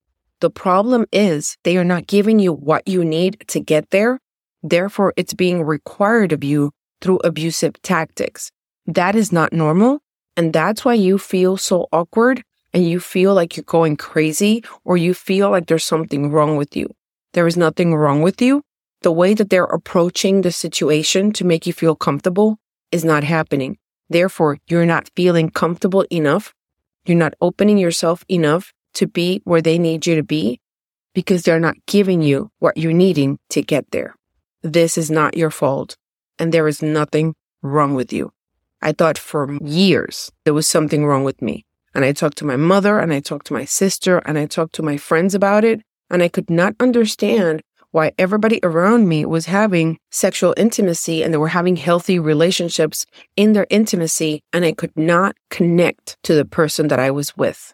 The 0.41 0.49
problem 0.49 1.05
is 1.11 1.57
they 1.63 1.77
are 1.77 1.83
not 1.83 2.07
giving 2.07 2.39
you 2.39 2.53
what 2.53 2.87
you 2.87 3.03
need 3.03 3.43
to 3.47 3.59
get 3.59 3.89
there. 3.89 4.19
Therefore, 4.61 5.13
it's 5.17 5.33
being 5.33 5.63
required 5.63 6.31
of 6.31 6.43
you 6.43 6.71
through 7.01 7.19
abusive 7.23 7.81
tactics. 7.81 8.51
That 8.85 9.15
is 9.15 9.31
not 9.31 9.51
normal. 9.51 10.01
And 10.39 10.53
that's 10.53 10.85
why 10.85 10.93
you 10.93 11.17
feel 11.17 11.57
so 11.57 11.89
awkward 11.91 12.43
and 12.73 12.87
you 12.87 13.01
feel 13.01 13.33
like 13.33 13.57
you're 13.57 13.65
going 13.65 13.97
crazy 13.97 14.63
or 14.85 14.95
you 14.95 15.13
feel 15.13 15.49
like 15.49 15.67
there's 15.67 15.83
something 15.83 16.31
wrong 16.31 16.55
with 16.55 16.77
you. 16.77 16.95
There 17.33 17.45
is 17.45 17.57
nothing 17.57 17.93
wrong 17.93 18.21
with 18.21 18.41
you 18.41 18.63
the 19.01 19.11
way 19.11 19.33
that 19.33 19.49
they're 19.49 19.65
approaching 19.65 20.39
the 20.39 20.53
situation 20.53 21.33
to 21.33 21.43
make 21.43 21.67
you 21.67 21.73
feel 21.73 21.93
comfortable 21.93 22.57
is 22.89 23.03
not 23.03 23.25
happening. 23.25 23.79
Therefore, 24.09 24.57
you're 24.69 24.85
not 24.85 25.09
feeling 25.13 25.49
comfortable 25.49 26.05
enough. 26.09 26.53
You're 27.05 27.17
not 27.17 27.33
opening 27.41 27.77
yourself 27.77 28.23
enough 28.29 28.71
to 28.93 29.07
be 29.07 29.41
where 29.43 29.61
they 29.61 29.77
need 29.77 30.07
you 30.07 30.15
to 30.15 30.23
be 30.23 30.61
because 31.13 31.43
they're 31.43 31.59
not 31.59 31.75
giving 31.85 32.21
you 32.21 32.49
what 32.59 32.77
you're 32.77 32.93
needing 32.93 33.39
to 33.49 33.61
get 33.61 33.91
there. 33.91 34.15
This 34.61 34.97
is 34.97 35.11
not 35.11 35.35
your 35.35 35.51
fault 35.51 35.97
and 36.39 36.53
there 36.53 36.69
is 36.69 36.81
nothing 36.81 37.35
wrong 37.61 37.93
with 37.93 38.13
you. 38.13 38.31
I 38.81 38.91
thought 38.91 39.17
for 39.17 39.57
years 39.63 40.31
there 40.45 40.53
was 40.53 40.67
something 40.67 41.05
wrong 41.05 41.23
with 41.23 41.41
me. 41.41 41.65
And 41.93 42.05
I 42.05 42.11
talked 42.11 42.37
to 42.37 42.45
my 42.45 42.55
mother 42.55 42.99
and 42.99 43.11
I 43.11 43.19
talked 43.19 43.47
to 43.47 43.53
my 43.53 43.65
sister 43.65 44.19
and 44.19 44.37
I 44.37 44.45
talked 44.45 44.75
to 44.75 44.83
my 44.83 44.97
friends 44.97 45.33
about 45.35 45.63
it. 45.63 45.81
And 46.09 46.23
I 46.23 46.27
could 46.27 46.49
not 46.49 46.75
understand 46.79 47.61
why 47.91 48.11
everybody 48.17 48.59
around 48.61 49.07
me 49.07 49.25
was 49.25 49.47
having 49.47 49.97
sexual 50.11 50.53
intimacy 50.57 51.23
and 51.23 51.33
they 51.33 51.37
were 51.37 51.47
having 51.47 51.75
healthy 51.75 52.19
relationships 52.19 53.05
in 53.35 53.53
their 53.53 53.67
intimacy, 53.69 54.43
and 54.53 54.63
I 54.63 54.73
could 54.73 54.95
not 54.95 55.35
connect 55.49 56.17
to 56.23 56.35
the 56.35 56.45
person 56.45 56.87
that 56.89 56.99
I 56.99 57.11
was 57.11 57.35
with. 57.35 57.73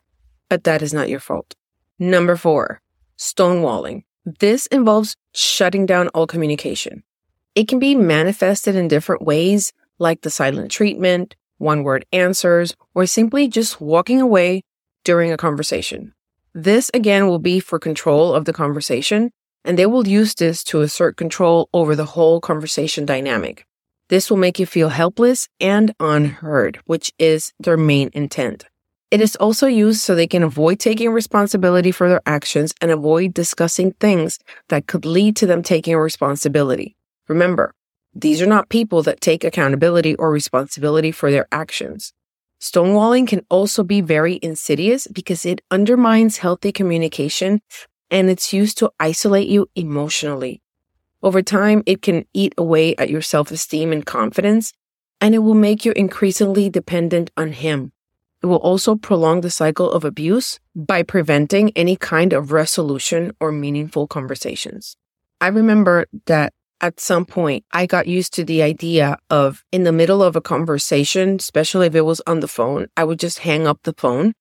But 0.49 0.63
that 0.63 0.81
is 0.81 0.93
not 0.93 1.09
your 1.09 1.19
fault. 1.19 1.55
Number 1.99 2.35
four, 2.35 2.81
stonewalling. 3.17 4.03
This 4.25 4.67
involves 4.67 5.15
shutting 5.33 5.85
down 5.85 6.07
all 6.09 6.27
communication. 6.27 7.03
It 7.53 7.67
can 7.67 7.79
be 7.79 7.95
manifested 7.95 8.75
in 8.75 8.87
different 8.87 9.21
ways, 9.21 9.71
like 9.99 10.21
the 10.21 10.29
silent 10.29 10.71
treatment, 10.71 11.35
one 11.57 11.83
word 11.83 12.05
answers, 12.11 12.75
or 12.93 13.05
simply 13.05 13.47
just 13.47 13.79
walking 13.79 14.21
away 14.21 14.63
during 15.03 15.31
a 15.31 15.37
conversation. 15.37 16.13
This 16.53 16.89
again 16.93 17.27
will 17.27 17.39
be 17.39 17.59
for 17.59 17.79
control 17.79 18.33
of 18.33 18.45
the 18.45 18.53
conversation 18.53 19.31
and 19.65 19.79
they 19.79 19.85
will 19.85 20.07
use 20.07 20.35
this 20.35 20.63
to 20.63 20.81
assert 20.81 21.17
control 21.17 21.69
over 21.73 21.95
the 21.95 22.05
whole 22.05 22.39
conversation 22.39 23.05
dynamic. 23.05 23.65
This 24.09 24.29
will 24.29 24.37
make 24.37 24.59
you 24.59 24.67
feel 24.67 24.89
helpless 24.89 25.49
and 25.59 25.93
unheard, 25.99 26.79
which 26.85 27.11
is 27.17 27.51
their 27.59 27.75
main 27.75 28.11
intent. 28.13 28.65
It 29.09 29.21
is 29.21 29.35
also 29.37 29.65
used 29.65 30.01
so 30.01 30.13
they 30.13 30.27
can 30.27 30.43
avoid 30.43 30.79
taking 30.79 31.11
responsibility 31.11 31.91
for 31.91 32.07
their 32.07 32.21
actions 32.25 32.73
and 32.81 32.91
avoid 32.91 33.33
discussing 33.33 33.93
things 33.93 34.39
that 34.69 34.87
could 34.87 35.05
lead 35.05 35.35
to 35.37 35.47
them 35.47 35.63
taking 35.63 35.95
responsibility. 35.95 36.95
Remember, 37.27 37.73
these 38.15 38.41
are 38.41 38.47
not 38.47 38.69
people 38.69 39.03
that 39.03 39.19
take 39.19 39.43
accountability 39.43 40.15
or 40.15 40.31
responsibility 40.31 41.11
for 41.11 41.29
their 41.29 41.47
actions. 41.51 42.13
Stonewalling 42.61 43.27
can 43.27 43.45
also 43.49 43.83
be 43.83 43.99
very 43.99 44.39
insidious 44.41 45.05
because 45.07 45.45
it 45.45 45.61
undermines 45.69 46.37
healthy 46.37 46.71
communication 46.71 47.61
and 48.09 48.29
it's 48.29 48.53
used 48.53 48.77
to 48.77 48.91
isolate 48.99 49.49
you 49.49 49.67
emotionally. 49.75 50.61
Over 51.21 51.41
time, 51.41 51.83
it 51.85 52.01
can 52.01 52.25
eat 52.33 52.53
away 52.57 52.95
at 52.95 53.09
your 53.09 53.21
self 53.21 53.51
esteem 53.51 53.91
and 53.91 54.05
confidence, 54.05 54.73
and 55.19 55.35
it 55.35 55.39
will 55.39 55.55
make 55.55 55.83
you 55.83 55.91
increasingly 55.93 56.69
dependent 56.69 57.31
on 57.35 57.51
him. 57.51 57.91
It 58.41 58.45
will 58.45 58.57
also 58.57 58.95
prolong 58.95 59.41
the 59.41 59.49
cycle 59.49 59.91
of 59.91 60.05
abuse 60.05 60.59
by 60.75 61.01
preventing 61.03 61.71
any 61.75 61.95
kind 61.95 62.31
of 62.31 62.51
resolution 62.51 63.33
or 63.39 63.51
meaningful 63.51 64.07
conversations. 64.07 64.95
I 65.41 65.47
remember 65.47 66.05
that 66.27 66.53
at 66.81 66.99
some 66.99 67.25
point 67.25 67.65
I 67.71 67.85
got 67.85 68.07
used 68.07 68.33
to 68.35 68.43
the 68.43 68.61
idea 68.61 69.17
of 69.29 69.63
in 69.71 69.83
the 69.83 69.91
middle 69.91 70.21
of 70.21 70.35
a 70.35 70.41
conversation, 70.41 71.35
especially 71.35 71.87
if 71.87 71.95
it 71.95 72.01
was 72.01 72.21
on 72.27 72.39
the 72.39 72.47
phone, 72.47 72.87
I 72.95 73.03
would 73.03 73.19
just 73.19 73.39
hang 73.39 73.67
up 73.67 73.79
the 73.83 73.93
phone 73.93 74.33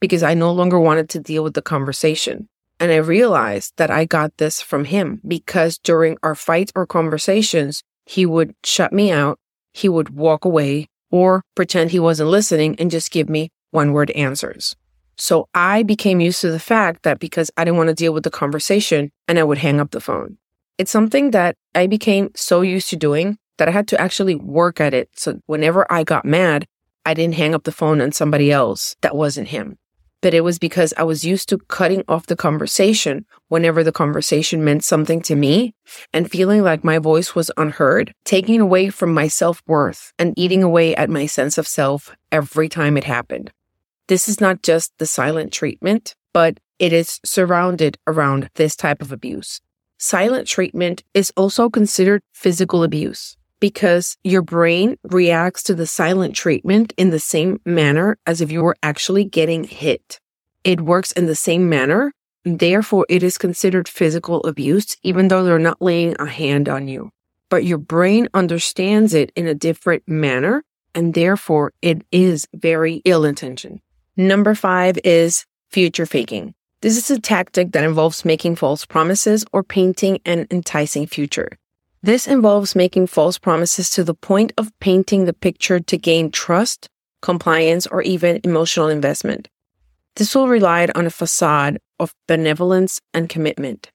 because 0.00 0.22
I 0.22 0.34
no 0.34 0.52
longer 0.52 0.78
wanted 0.78 1.08
to 1.10 1.20
deal 1.20 1.44
with 1.44 1.54
the 1.54 1.62
conversation. 1.62 2.48
And 2.80 2.90
I 2.90 2.96
realized 2.96 3.74
that 3.76 3.90
I 3.90 4.04
got 4.04 4.36
this 4.38 4.60
from 4.60 4.86
him 4.86 5.20
because 5.26 5.78
during 5.78 6.16
our 6.22 6.34
fights 6.34 6.72
or 6.74 6.86
conversations, 6.86 7.82
he 8.04 8.26
would 8.26 8.54
shut 8.64 8.92
me 8.92 9.10
out, 9.10 9.38
he 9.72 9.88
would 9.88 10.10
walk 10.10 10.44
away, 10.44 10.88
or 11.10 11.42
pretend 11.54 11.90
he 11.90 11.98
wasn't 12.00 12.28
listening 12.28 12.74
and 12.78 12.90
just 12.90 13.10
give 13.10 13.28
me 13.28 13.50
one 13.70 13.92
word 13.92 14.10
answers. 14.10 14.74
So 15.16 15.48
I 15.54 15.84
became 15.84 16.20
used 16.20 16.40
to 16.40 16.50
the 16.50 16.58
fact 16.58 17.04
that 17.04 17.20
because 17.20 17.50
I 17.56 17.64
didn't 17.64 17.76
want 17.76 17.88
to 17.88 17.94
deal 17.94 18.12
with 18.12 18.24
the 18.24 18.30
conversation 18.30 19.12
and 19.28 19.38
I 19.38 19.44
would 19.44 19.58
hang 19.58 19.80
up 19.80 19.92
the 19.92 20.00
phone. 20.00 20.38
It's 20.78 20.90
something 20.90 21.30
that 21.30 21.56
I 21.74 21.86
became 21.86 22.30
so 22.34 22.62
used 22.62 22.88
to 22.90 22.96
doing 22.96 23.38
that 23.58 23.68
I 23.68 23.72
had 23.72 23.88
to 23.88 24.00
actually 24.00 24.34
work 24.34 24.80
at 24.80 24.94
it. 24.94 25.08
So 25.16 25.40
whenever 25.46 25.90
I 25.90 26.04
got 26.04 26.24
mad, 26.24 26.66
I 27.06 27.14
didn't 27.14 27.34
hang 27.34 27.54
up 27.54 27.64
the 27.64 27.72
phone 27.72 28.00
on 28.00 28.12
somebody 28.12 28.50
else 28.50 28.96
that 29.02 29.14
wasn't 29.14 29.48
him 29.48 29.78
but 30.24 30.32
it 30.32 30.40
was 30.40 30.58
because 30.58 30.94
I 30.96 31.02
was 31.02 31.22
used 31.22 31.50
to 31.50 31.58
cutting 31.58 32.02
off 32.08 32.28
the 32.28 32.34
conversation 32.34 33.26
whenever 33.48 33.84
the 33.84 33.92
conversation 33.92 34.64
meant 34.64 34.82
something 34.82 35.20
to 35.20 35.36
me 35.36 35.74
and 36.14 36.30
feeling 36.30 36.62
like 36.62 36.82
my 36.82 36.98
voice 36.98 37.34
was 37.34 37.50
unheard, 37.58 38.14
taking 38.24 38.58
away 38.58 38.88
from 38.88 39.12
my 39.12 39.28
self 39.28 39.62
worth 39.66 40.14
and 40.18 40.32
eating 40.34 40.62
away 40.62 40.96
at 40.96 41.10
my 41.10 41.26
sense 41.26 41.58
of 41.58 41.68
self 41.68 42.16
every 42.32 42.70
time 42.70 42.96
it 42.96 43.04
happened. 43.04 43.52
This 44.08 44.26
is 44.26 44.40
not 44.40 44.62
just 44.62 44.94
the 44.96 45.04
silent 45.04 45.52
treatment, 45.52 46.14
but 46.32 46.58
it 46.78 46.94
is 46.94 47.20
surrounded 47.22 47.98
around 48.06 48.48
this 48.54 48.74
type 48.74 49.02
of 49.02 49.12
abuse. 49.12 49.60
Silent 49.98 50.46
treatment 50.48 51.02
is 51.14 51.32
also 51.36 51.70
considered 51.70 52.20
physical 52.32 52.82
abuse 52.82 53.36
because 53.60 54.16
your 54.24 54.42
brain 54.42 54.96
reacts 55.04 55.62
to 55.62 55.74
the 55.74 55.86
silent 55.86 56.34
treatment 56.34 56.92
in 56.96 57.10
the 57.10 57.20
same 57.20 57.60
manner 57.64 58.18
as 58.26 58.40
if 58.40 58.50
you 58.50 58.62
were 58.62 58.76
actually 58.82 59.24
getting 59.24 59.64
hit. 59.64 60.20
It 60.64 60.80
works 60.80 61.12
in 61.12 61.26
the 61.26 61.36
same 61.36 61.68
manner. 61.68 62.12
Therefore, 62.44 63.06
it 63.08 63.22
is 63.22 63.38
considered 63.38 63.88
physical 63.88 64.42
abuse, 64.44 64.96
even 65.02 65.28
though 65.28 65.44
they're 65.44 65.58
not 65.58 65.80
laying 65.80 66.16
a 66.18 66.26
hand 66.26 66.68
on 66.68 66.88
you. 66.88 67.10
But 67.48 67.64
your 67.64 67.78
brain 67.78 68.28
understands 68.34 69.14
it 69.14 69.32
in 69.34 69.46
a 69.46 69.54
different 69.54 70.02
manner, 70.06 70.64
and 70.94 71.14
therefore 71.14 71.72
it 71.80 72.02
is 72.12 72.46
very 72.52 73.00
ill 73.04 73.24
intentioned. 73.24 73.80
Number 74.16 74.54
five 74.54 74.98
is 75.04 75.46
future 75.70 76.04
faking. 76.04 76.54
This 76.84 76.98
is 76.98 77.10
a 77.16 77.18
tactic 77.18 77.72
that 77.72 77.82
involves 77.82 78.26
making 78.26 78.56
false 78.56 78.84
promises 78.84 79.42
or 79.54 79.62
painting 79.62 80.20
an 80.26 80.46
enticing 80.50 81.06
future. 81.06 81.48
This 82.02 82.26
involves 82.26 82.76
making 82.76 83.06
false 83.06 83.38
promises 83.38 83.88
to 83.92 84.04
the 84.04 84.12
point 84.12 84.52
of 84.58 84.70
painting 84.80 85.24
the 85.24 85.32
picture 85.32 85.80
to 85.80 85.96
gain 85.96 86.30
trust, 86.30 86.90
compliance, 87.22 87.86
or 87.86 88.02
even 88.02 88.38
emotional 88.44 88.88
investment. 88.88 89.48
This 90.16 90.34
will 90.34 90.46
rely 90.46 90.86
on 90.94 91.06
a 91.06 91.10
facade 91.10 91.78
of 91.98 92.14
benevolence 92.28 93.00
and 93.14 93.30
commitment, 93.30 93.90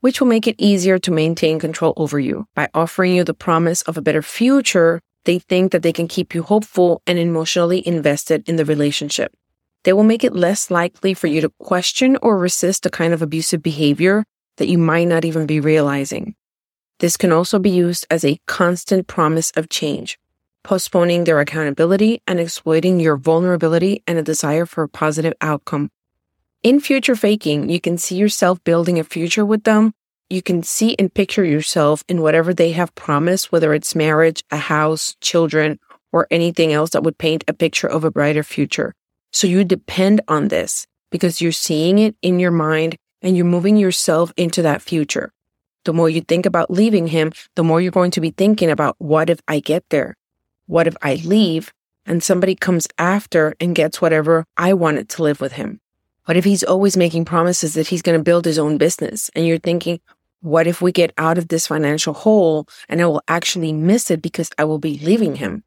which 0.00 0.20
will 0.20 0.28
make 0.28 0.46
it 0.46 0.56
easier 0.58 0.98
to 0.98 1.10
maintain 1.10 1.58
control 1.58 1.94
over 1.96 2.20
you. 2.20 2.46
By 2.54 2.68
offering 2.74 3.14
you 3.14 3.24
the 3.24 3.32
promise 3.32 3.80
of 3.88 3.96
a 3.96 4.02
better 4.02 4.20
future, 4.20 5.00
they 5.24 5.38
think 5.38 5.72
that 5.72 5.82
they 5.82 5.94
can 5.94 6.08
keep 6.08 6.34
you 6.34 6.42
hopeful 6.42 7.00
and 7.06 7.18
emotionally 7.18 7.82
invested 7.88 8.46
in 8.46 8.56
the 8.56 8.66
relationship. 8.66 9.32
They 9.84 9.92
will 9.92 10.02
make 10.02 10.24
it 10.24 10.34
less 10.34 10.70
likely 10.70 11.14
for 11.14 11.26
you 11.26 11.40
to 11.42 11.52
question 11.58 12.18
or 12.22 12.38
resist 12.38 12.86
a 12.86 12.90
kind 12.90 13.12
of 13.14 13.22
abusive 13.22 13.62
behavior 13.62 14.24
that 14.56 14.68
you 14.68 14.78
might 14.78 15.08
not 15.08 15.24
even 15.24 15.46
be 15.46 15.60
realizing. 15.60 16.34
This 17.00 17.16
can 17.16 17.32
also 17.32 17.58
be 17.58 17.70
used 17.70 18.06
as 18.10 18.24
a 18.24 18.38
constant 18.46 19.06
promise 19.06 19.50
of 19.52 19.68
change, 19.68 20.18
postponing 20.62 21.24
their 21.24 21.40
accountability 21.40 22.22
and 22.26 22.40
exploiting 22.40 22.98
your 22.98 23.16
vulnerability 23.16 24.02
and 24.06 24.16
a 24.16 24.22
desire 24.22 24.64
for 24.64 24.84
a 24.84 24.88
positive 24.88 25.34
outcome. 25.40 25.90
In 26.62 26.80
future 26.80 27.16
faking, 27.16 27.68
you 27.68 27.80
can 27.80 27.98
see 27.98 28.16
yourself 28.16 28.62
building 28.64 28.98
a 28.98 29.04
future 29.04 29.44
with 29.44 29.64
them. 29.64 29.92
You 30.30 30.40
can 30.40 30.62
see 30.62 30.96
and 30.98 31.12
picture 31.12 31.44
yourself 31.44 32.02
in 32.08 32.22
whatever 32.22 32.54
they 32.54 32.72
have 32.72 32.94
promised, 32.94 33.52
whether 33.52 33.74
it's 33.74 33.94
marriage, 33.94 34.42
a 34.50 34.56
house, 34.56 35.14
children, 35.20 35.78
or 36.10 36.26
anything 36.30 36.72
else 36.72 36.90
that 36.90 37.02
would 37.02 37.18
paint 37.18 37.44
a 37.46 37.52
picture 37.52 37.88
of 37.88 38.02
a 38.04 38.10
brighter 38.10 38.42
future. 38.42 38.94
So 39.34 39.48
you 39.48 39.64
depend 39.64 40.20
on 40.28 40.46
this 40.46 40.86
because 41.10 41.40
you're 41.40 41.50
seeing 41.50 41.98
it 41.98 42.14
in 42.22 42.38
your 42.38 42.52
mind 42.52 42.94
and 43.20 43.36
you're 43.36 43.44
moving 43.44 43.76
yourself 43.76 44.32
into 44.36 44.62
that 44.62 44.80
future. 44.80 45.32
The 45.84 45.92
more 45.92 46.08
you 46.08 46.20
think 46.20 46.46
about 46.46 46.70
leaving 46.70 47.08
him, 47.08 47.32
the 47.56 47.64
more 47.64 47.80
you're 47.80 47.90
going 47.90 48.12
to 48.12 48.20
be 48.20 48.30
thinking 48.30 48.70
about 48.70 48.94
what 48.98 49.28
if 49.28 49.40
I 49.48 49.58
get 49.58 49.82
there? 49.90 50.14
What 50.66 50.86
if 50.86 50.96
I 51.02 51.16
leave 51.16 51.72
and 52.06 52.22
somebody 52.22 52.54
comes 52.54 52.86
after 52.96 53.56
and 53.58 53.74
gets 53.74 54.00
whatever 54.00 54.44
I 54.56 54.72
wanted 54.72 55.08
to 55.10 55.24
live 55.24 55.40
with 55.40 55.54
him? 55.54 55.80
What 56.26 56.36
if 56.36 56.44
he's 56.44 56.62
always 56.62 56.96
making 56.96 57.24
promises 57.24 57.74
that 57.74 57.88
he's 57.88 58.02
going 58.02 58.16
to 58.16 58.22
build 58.22 58.44
his 58.44 58.60
own 58.60 58.78
business? 58.78 59.32
And 59.34 59.44
you're 59.44 59.58
thinking, 59.58 59.98
what 60.42 60.68
if 60.68 60.80
we 60.80 60.92
get 60.92 61.12
out 61.18 61.38
of 61.38 61.48
this 61.48 61.66
financial 61.66 62.14
hole 62.14 62.68
and 62.88 63.02
I 63.02 63.06
will 63.06 63.22
actually 63.26 63.72
miss 63.72 64.12
it 64.12 64.22
because 64.22 64.50
I 64.58 64.64
will 64.64 64.78
be 64.78 64.98
leaving 64.98 65.34
him? 65.34 65.64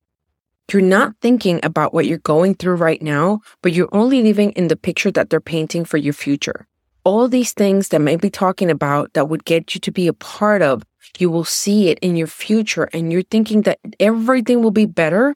You're 0.71 0.81
not 0.81 1.13
thinking 1.21 1.61
about 1.63 1.93
what 1.93 2.07
you're 2.07 2.17
going 2.17 2.55
through 2.55 2.75
right 2.75 3.01
now, 3.01 3.39
but 3.61 3.71
you're 3.71 3.87
only 3.93 4.21
living 4.21 4.51
in 4.51 4.67
the 4.67 4.75
picture 4.75 5.11
that 5.11 5.29
they're 5.29 5.39
painting 5.39 5.85
for 5.85 5.95
your 5.95 6.13
future. 6.13 6.67
All 7.05 7.29
these 7.29 7.53
things 7.53 7.87
that 7.89 8.01
may 8.01 8.17
be 8.17 8.29
talking 8.29 8.69
about 8.69 9.13
that 9.13 9.29
would 9.29 9.45
get 9.45 9.73
you 9.73 9.79
to 9.79 9.91
be 9.91 10.07
a 10.07 10.13
part 10.13 10.61
of, 10.61 10.83
you 11.19 11.29
will 11.29 11.45
see 11.45 11.87
it 11.87 11.99
in 11.99 12.17
your 12.17 12.27
future 12.27 12.89
and 12.91 13.13
you're 13.13 13.23
thinking 13.23 13.61
that 13.61 13.79
everything 13.97 14.61
will 14.61 14.71
be 14.71 14.85
better 14.85 15.35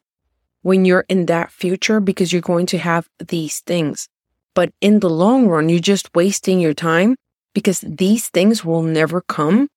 when 0.64 0.84
you're 0.84 1.06
in 1.08 1.28
that 1.28 1.50
future 1.50 2.02
because 2.02 2.34
you're 2.34 2.42
going 2.42 2.66
to 2.66 2.78
have 2.78 3.08
these 3.26 3.62
things. 3.62 4.10
But 4.54 4.74
in 4.82 5.00
the 5.00 5.10
long 5.10 5.48
run, 5.48 5.70
you're 5.70 5.80
just 5.80 6.14
wasting 6.14 6.60
your 6.60 6.74
time 6.74 7.16
because 7.54 7.80
these 7.88 8.28
things 8.28 8.66
will 8.66 8.84
never 8.84 9.22
come. 9.22 9.70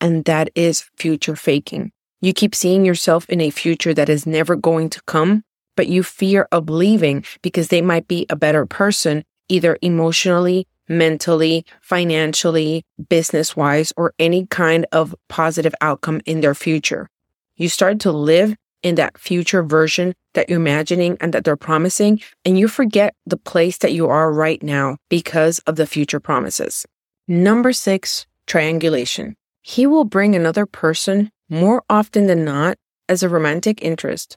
And 0.00 0.24
that 0.24 0.50
is 0.56 0.90
future 0.96 1.36
faking. 1.36 1.92
You 2.20 2.32
keep 2.32 2.54
seeing 2.54 2.84
yourself 2.84 3.28
in 3.28 3.40
a 3.40 3.50
future 3.50 3.94
that 3.94 4.08
is 4.08 4.26
never 4.26 4.56
going 4.56 4.90
to 4.90 5.02
come, 5.02 5.44
but 5.76 5.86
you 5.86 6.02
fear 6.02 6.48
of 6.50 6.68
leaving 6.68 7.24
because 7.42 7.68
they 7.68 7.80
might 7.80 8.08
be 8.08 8.26
a 8.28 8.34
better 8.34 8.66
person, 8.66 9.24
either 9.48 9.78
emotionally, 9.82 10.66
mentally, 10.88 11.64
financially, 11.80 12.84
business 13.08 13.54
wise, 13.54 13.92
or 13.96 14.14
any 14.18 14.46
kind 14.46 14.84
of 14.90 15.14
positive 15.28 15.74
outcome 15.80 16.20
in 16.26 16.40
their 16.40 16.54
future. 16.54 17.08
You 17.56 17.68
start 17.68 18.00
to 18.00 18.10
live 18.10 18.56
in 18.82 18.96
that 18.96 19.18
future 19.18 19.62
version 19.62 20.14
that 20.34 20.48
you're 20.48 20.58
imagining 20.58 21.16
and 21.20 21.32
that 21.32 21.44
they're 21.44 21.56
promising, 21.56 22.20
and 22.44 22.58
you 22.58 22.66
forget 22.66 23.14
the 23.26 23.36
place 23.36 23.78
that 23.78 23.92
you 23.92 24.08
are 24.08 24.32
right 24.32 24.62
now 24.62 24.96
because 25.08 25.60
of 25.60 25.76
the 25.76 25.86
future 25.86 26.20
promises. 26.20 26.84
Number 27.28 27.72
six, 27.72 28.26
triangulation. 28.46 29.36
He 29.62 29.86
will 29.86 30.04
bring 30.04 30.34
another 30.34 30.66
person 30.66 31.30
more 31.48 31.82
often 31.88 32.26
than 32.26 32.44
not 32.44 32.76
as 33.08 33.22
a 33.22 33.28
romantic 33.28 33.82
interest, 33.82 34.36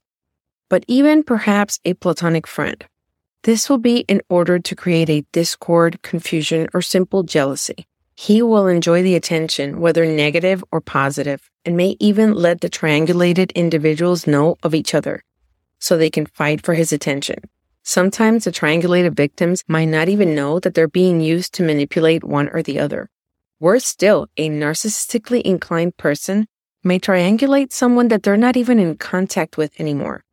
but 0.70 0.86
even 0.88 1.24
perhaps 1.24 1.80
a 1.84 1.94
platonic 1.96 2.48
friend. 2.48 2.86
This 3.44 3.70
will 3.70 3.80
be 3.80 4.00
in 4.02 4.22
order 4.30 4.60
to 4.60 4.76
create 4.76 5.10
a 5.10 5.26
discord, 5.32 6.02
confusion, 6.02 6.68
or 6.74 6.82
simple 6.82 7.24
jealousy. 7.24 7.88
He 8.16 8.42
will 8.42 8.68
enjoy 8.68 9.02
the 9.02 9.16
attention, 9.16 9.80
whether 9.80 10.06
negative 10.06 10.64
or 10.72 10.80
positive, 10.80 11.50
and 11.66 11.76
may 11.76 11.98
even 12.00 12.36
let 12.36 12.62
the 12.62 12.70
triangulated 12.70 13.54
individuals 13.56 14.28
know 14.28 14.58
of 14.62 14.76
each 14.76 14.94
other 14.94 15.24
so 15.80 15.98
they 15.98 16.12
can 16.12 16.28
fight 16.28 16.64
for 16.64 16.76
his 16.76 16.94
attention. 16.94 17.40
Sometimes 17.84 18.44
the 18.44 18.52
triangulated 18.52 19.16
victims 19.16 19.64
might 19.68 19.86
not 19.86 20.08
even 20.08 20.36
know 20.36 20.60
that 20.60 20.76
they're 20.76 20.88
being 20.88 21.20
used 21.20 21.54
to 21.56 21.64
manipulate 21.64 22.24
one 22.24 22.48
or 22.50 22.62
the 22.62 22.80
other. 22.80 23.10
Worse 23.60 23.86
still, 23.86 24.28
a 24.38 24.50
narcissistically 24.50 25.42
inclined 25.42 25.98
person 25.98 26.48
may 26.84 27.00
triangulate 27.00 27.72
someone 27.72 28.08
that 28.08 28.24
they're 28.24 28.38
not 28.38 28.58
even 28.58 28.80
in 28.80 28.98
contact 28.98 29.58
with 29.58 29.80
anymore. 29.80 30.24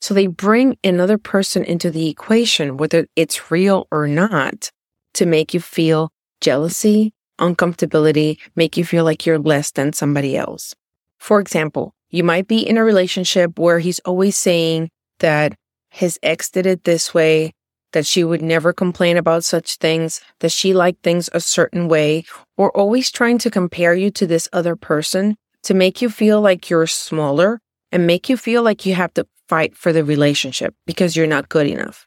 So 0.00 0.14
they 0.14 0.26
bring 0.26 0.78
another 0.84 1.18
person 1.18 1.64
into 1.64 1.90
the 1.90 2.08
equation, 2.08 2.76
whether 2.76 3.06
it's 3.16 3.50
real 3.50 3.86
or 3.90 4.06
not, 4.06 4.70
to 5.14 5.26
make 5.26 5.52
you 5.52 5.60
feel 5.60 6.12
jealousy, 6.40 7.12
uncomfortability, 7.38 8.38
make 8.54 8.76
you 8.76 8.84
feel 8.84 9.04
like 9.04 9.26
you're 9.26 9.38
less 9.38 9.70
than 9.72 9.92
somebody 9.92 10.36
else. 10.36 10.74
For 11.18 11.40
example, 11.40 11.94
you 12.10 12.24
might 12.24 12.48
be 12.48 12.66
in 12.66 12.78
a 12.78 12.84
relationship 12.84 13.58
where 13.58 13.80
he's 13.80 13.98
always 14.00 14.36
saying 14.36 14.90
that 15.18 15.54
his 15.90 16.18
ex 16.22 16.50
did 16.50 16.64
it 16.64 16.84
this 16.84 17.12
way, 17.12 17.52
that 17.92 18.06
she 18.06 18.22
would 18.22 18.42
never 18.42 18.72
complain 18.72 19.16
about 19.16 19.44
such 19.44 19.76
things, 19.76 20.20
that 20.40 20.52
she 20.52 20.72
liked 20.72 21.02
things 21.02 21.28
a 21.32 21.40
certain 21.40 21.88
way, 21.88 22.24
or 22.56 22.74
always 22.76 23.10
trying 23.10 23.38
to 23.38 23.50
compare 23.50 23.94
you 23.94 24.10
to 24.12 24.26
this 24.26 24.48
other 24.52 24.76
person 24.76 25.36
to 25.64 25.74
make 25.74 26.00
you 26.00 26.08
feel 26.08 26.40
like 26.40 26.70
you're 26.70 26.86
smaller 26.86 27.60
and 27.92 28.06
make 28.06 28.28
you 28.28 28.36
feel 28.36 28.62
like 28.62 28.86
you 28.86 28.94
have 28.94 29.12
to 29.14 29.26
fight 29.48 29.76
for 29.76 29.92
the 29.92 30.04
relationship 30.04 30.74
because 30.86 31.16
you're 31.16 31.26
not 31.26 31.48
good 31.48 31.66
enough. 31.66 32.06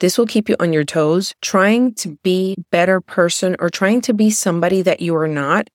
This 0.00 0.18
will 0.18 0.26
keep 0.26 0.48
you 0.48 0.56
on 0.58 0.72
your 0.72 0.84
toes, 0.84 1.34
trying 1.40 1.94
to 1.94 2.18
be 2.22 2.56
better 2.70 3.00
person 3.00 3.56
or 3.58 3.70
trying 3.70 4.00
to 4.02 4.12
be 4.12 4.30
somebody 4.30 4.82
that 4.82 5.00
you 5.00 5.14
are 5.14 5.28
not, 5.28 5.68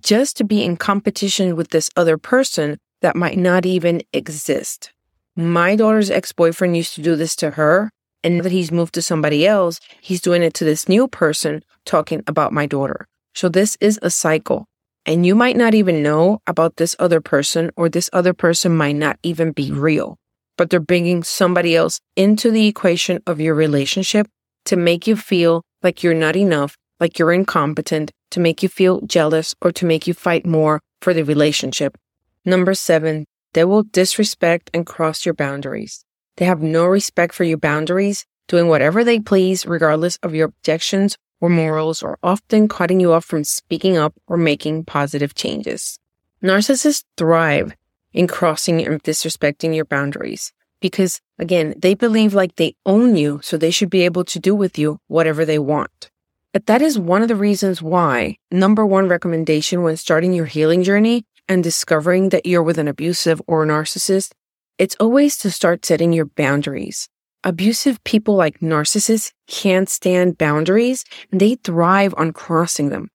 just 0.00 0.36
to 0.36 0.44
be 0.44 0.62
in 0.62 0.76
competition 0.76 1.56
with 1.56 1.70
this 1.70 1.90
other 1.96 2.18
person 2.18 2.78
that 3.00 3.16
might 3.16 3.38
not 3.38 3.64
even 3.64 4.02
exist. 4.12 4.92
My 5.34 5.76
daughter's 5.76 6.10
ex-boyfriend 6.10 6.76
used 6.76 6.94
to 6.94 7.02
do 7.02 7.16
this 7.16 7.34
to 7.36 7.52
her, 7.52 7.90
and 8.22 8.36
now 8.36 8.42
that 8.42 8.52
he's 8.52 8.70
moved 8.70 8.94
to 8.94 9.02
somebody 9.02 9.46
else, 9.46 9.80
he's 10.00 10.20
doing 10.20 10.42
it 10.42 10.52
to 10.54 10.64
this 10.64 10.88
new 10.88 11.08
person 11.08 11.62
talking 11.86 12.22
about 12.26 12.52
my 12.52 12.66
daughter. 12.66 13.08
So 13.34 13.48
this 13.48 13.78
is 13.80 13.98
a 14.02 14.10
cycle. 14.10 14.66
And 15.06 15.24
you 15.24 15.34
might 15.34 15.56
not 15.56 15.74
even 15.74 16.02
know 16.02 16.40
about 16.46 16.76
this 16.76 16.94
other 16.98 17.20
person, 17.20 17.70
or 17.76 17.88
this 17.88 18.10
other 18.12 18.34
person 18.34 18.76
might 18.76 18.96
not 18.96 19.18
even 19.22 19.52
be 19.52 19.72
real, 19.72 20.18
but 20.56 20.70
they're 20.70 20.80
bringing 20.80 21.22
somebody 21.22 21.74
else 21.74 22.00
into 22.16 22.50
the 22.50 22.66
equation 22.66 23.20
of 23.26 23.40
your 23.40 23.54
relationship 23.54 24.28
to 24.66 24.76
make 24.76 25.06
you 25.06 25.16
feel 25.16 25.62
like 25.82 26.02
you're 26.02 26.12
not 26.12 26.36
enough, 26.36 26.76
like 27.00 27.18
you're 27.18 27.32
incompetent, 27.32 28.10
to 28.30 28.40
make 28.40 28.62
you 28.62 28.68
feel 28.68 29.00
jealous, 29.00 29.54
or 29.62 29.72
to 29.72 29.86
make 29.86 30.06
you 30.06 30.14
fight 30.14 30.44
more 30.44 30.80
for 31.00 31.14
the 31.14 31.24
relationship. 31.24 31.96
Number 32.44 32.74
seven, 32.74 33.24
they 33.54 33.64
will 33.64 33.82
disrespect 33.82 34.70
and 34.74 34.86
cross 34.86 35.24
your 35.24 35.34
boundaries. 35.34 36.04
They 36.36 36.44
have 36.44 36.60
no 36.62 36.84
respect 36.84 37.34
for 37.34 37.44
your 37.44 37.58
boundaries, 37.58 38.26
doing 38.48 38.68
whatever 38.68 39.02
they 39.02 39.18
please, 39.18 39.66
regardless 39.66 40.18
of 40.22 40.34
your 40.34 40.48
objections 40.48 41.16
or 41.40 41.48
morals 41.48 42.02
are 42.02 42.18
often 42.22 42.68
cutting 42.68 43.00
you 43.00 43.12
off 43.12 43.24
from 43.24 43.44
speaking 43.44 43.96
up 43.96 44.14
or 44.26 44.36
making 44.36 44.84
positive 44.84 45.34
changes. 45.34 45.98
Narcissists 46.42 47.04
thrive 47.16 47.74
in 48.12 48.26
crossing 48.26 48.84
and 48.86 49.02
disrespecting 49.02 49.74
your 49.74 49.84
boundaries 49.84 50.52
because, 50.80 51.20
again, 51.38 51.74
they 51.76 51.94
believe 51.94 52.34
like 52.34 52.56
they 52.56 52.74
own 52.86 53.16
you, 53.16 53.40
so 53.42 53.56
they 53.56 53.70
should 53.70 53.90
be 53.90 54.04
able 54.04 54.24
to 54.24 54.38
do 54.38 54.54
with 54.54 54.78
you 54.78 54.98
whatever 55.08 55.44
they 55.44 55.58
want. 55.58 56.10
But 56.52 56.66
that 56.66 56.82
is 56.82 56.98
one 56.98 57.22
of 57.22 57.28
the 57.28 57.36
reasons 57.36 57.80
why, 57.80 58.36
number 58.50 58.84
one 58.84 59.08
recommendation 59.08 59.82
when 59.82 59.96
starting 59.96 60.32
your 60.32 60.46
healing 60.46 60.82
journey 60.82 61.24
and 61.48 61.62
discovering 61.62 62.30
that 62.30 62.46
you're 62.46 62.62
with 62.62 62.78
an 62.78 62.88
abusive 62.88 63.40
or 63.46 63.64
narcissist, 63.66 64.32
it's 64.78 64.96
always 64.98 65.36
to 65.38 65.50
start 65.50 65.84
setting 65.84 66.12
your 66.12 66.24
boundaries. 66.24 67.08
Abusive 67.42 68.04
people 68.04 68.34
like 68.34 68.60
narcissists 68.60 69.32
can't 69.46 69.88
stand 69.88 70.36
boundaries 70.36 71.06
and 71.32 71.40
they 71.40 71.54
thrive 71.54 72.14
on 72.18 72.34
crossing 72.34 72.90
them. 72.90 73.08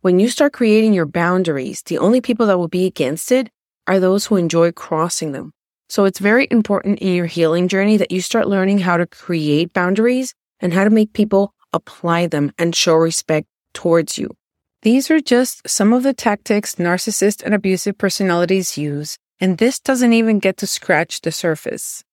When 0.00 0.18
you 0.18 0.30
start 0.30 0.54
creating 0.54 0.94
your 0.94 1.04
boundaries, 1.04 1.82
the 1.82 1.98
only 1.98 2.22
people 2.22 2.46
that 2.46 2.56
will 2.58 2.68
be 2.68 2.86
against 2.86 3.30
it 3.30 3.50
are 3.86 4.00
those 4.00 4.24
who 4.24 4.36
enjoy 4.36 4.72
crossing 4.72 5.32
them. 5.32 5.52
So 5.90 6.06
it's 6.06 6.20
very 6.20 6.48
important 6.50 7.00
in 7.00 7.12
your 7.12 7.26
healing 7.26 7.68
journey 7.68 7.98
that 7.98 8.10
you 8.10 8.22
start 8.22 8.48
learning 8.48 8.78
how 8.78 8.96
to 8.96 9.06
create 9.06 9.74
boundaries 9.74 10.32
and 10.58 10.72
how 10.72 10.84
to 10.84 10.90
make 10.90 11.12
people 11.12 11.52
apply 11.74 12.28
them 12.28 12.52
and 12.56 12.74
show 12.74 12.94
respect 12.94 13.46
towards 13.74 14.16
you. 14.16 14.30
These 14.80 15.10
are 15.10 15.20
just 15.20 15.68
some 15.68 15.92
of 15.92 16.02
the 16.02 16.14
tactics 16.14 16.76
narcissist 16.76 17.42
and 17.42 17.52
abusive 17.52 17.98
personalities 17.98 18.78
use, 18.78 19.18
and 19.38 19.58
this 19.58 19.78
doesn't 19.80 20.14
even 20.14 20.38
get 20.38 20.56
to 20.58 20.66
scratch 20.66 21.20
the 21.20 21.30
surface. 21.30 22.05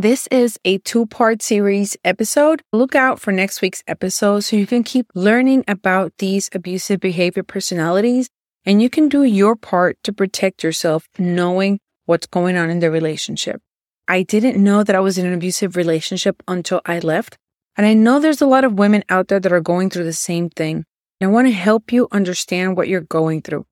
This 0.00 0.26
is 0.28 0.58
a 0.64 0.78
two 0.78 1.04
part 1.04 1.42
series 1.42 1.94
episode. 2.06 2.62
Look 2.72 2.94
out 2.94 3.20
for 3.20 3.32
next 3.32 3.60
week's 3.60 3.82
episode 3.86 4.40
so 4.40 4.56
you 4.56 4.66
can 4.66 4.82
keep 4.82 5.04
learning 5.14 5.62
about 5.68 6.14
these 6.16 6.48
abusive 6.54 7.00
behavior 7.00 7.42
personalities 7.42 8.30
and 8.64 8.80
you 8.80 8.88
can 8.88 9.10
do 9.10 9.24
your 9.24 9.56
part 9.56 9.98
to 10.04 10.12
protect 10.14 10.64
yourself 10.64 11.06
knowing 11.18 11.80
what's 12.06 12.26
going 12.26 12.56
on 12.56 12.70
in 12.70 12.78
the 12.78 12.90
relationship. 12.90 13.60
I 14.08 14.22
didn't 14.22 14.56
know 14.56 14.82
that 14.82 14.96
I 14.96 15.00
was 15.00 15.18
in 15.18 15.26
an 15.26 15.34
abusive 15.34 15.76
relationship 15.76 16.42
until 16.48 16.80
I 16.86 17.00
left. 17.00 17.36
And 17.76 17.86
I 17.86 17.92
know 17.92 18.18
there's 18.20 18.40
a 18.40 18.46
lot 18.46 18.64
of 18.64 18.78
women 18.78 19.04
out 19.10 19.28
there 19.28 19.38
that 19.38 19.52
are 19.52 19.60
going 19.60 19.90
through 19.90 20.04
the 20.04 20.14
same 20.14 20.48
thing. 20.48 20.86
And 21.20 21.28
I 21.28 21.30
want 21.30 21.46
to 21.48 21.52
help 21.52 21.92
you 21.92 22.08
understand 22.10 22.74
what 22.74 22.88
you're 22.88 23.02
going 23.02 23.42
through. 23.42 23.66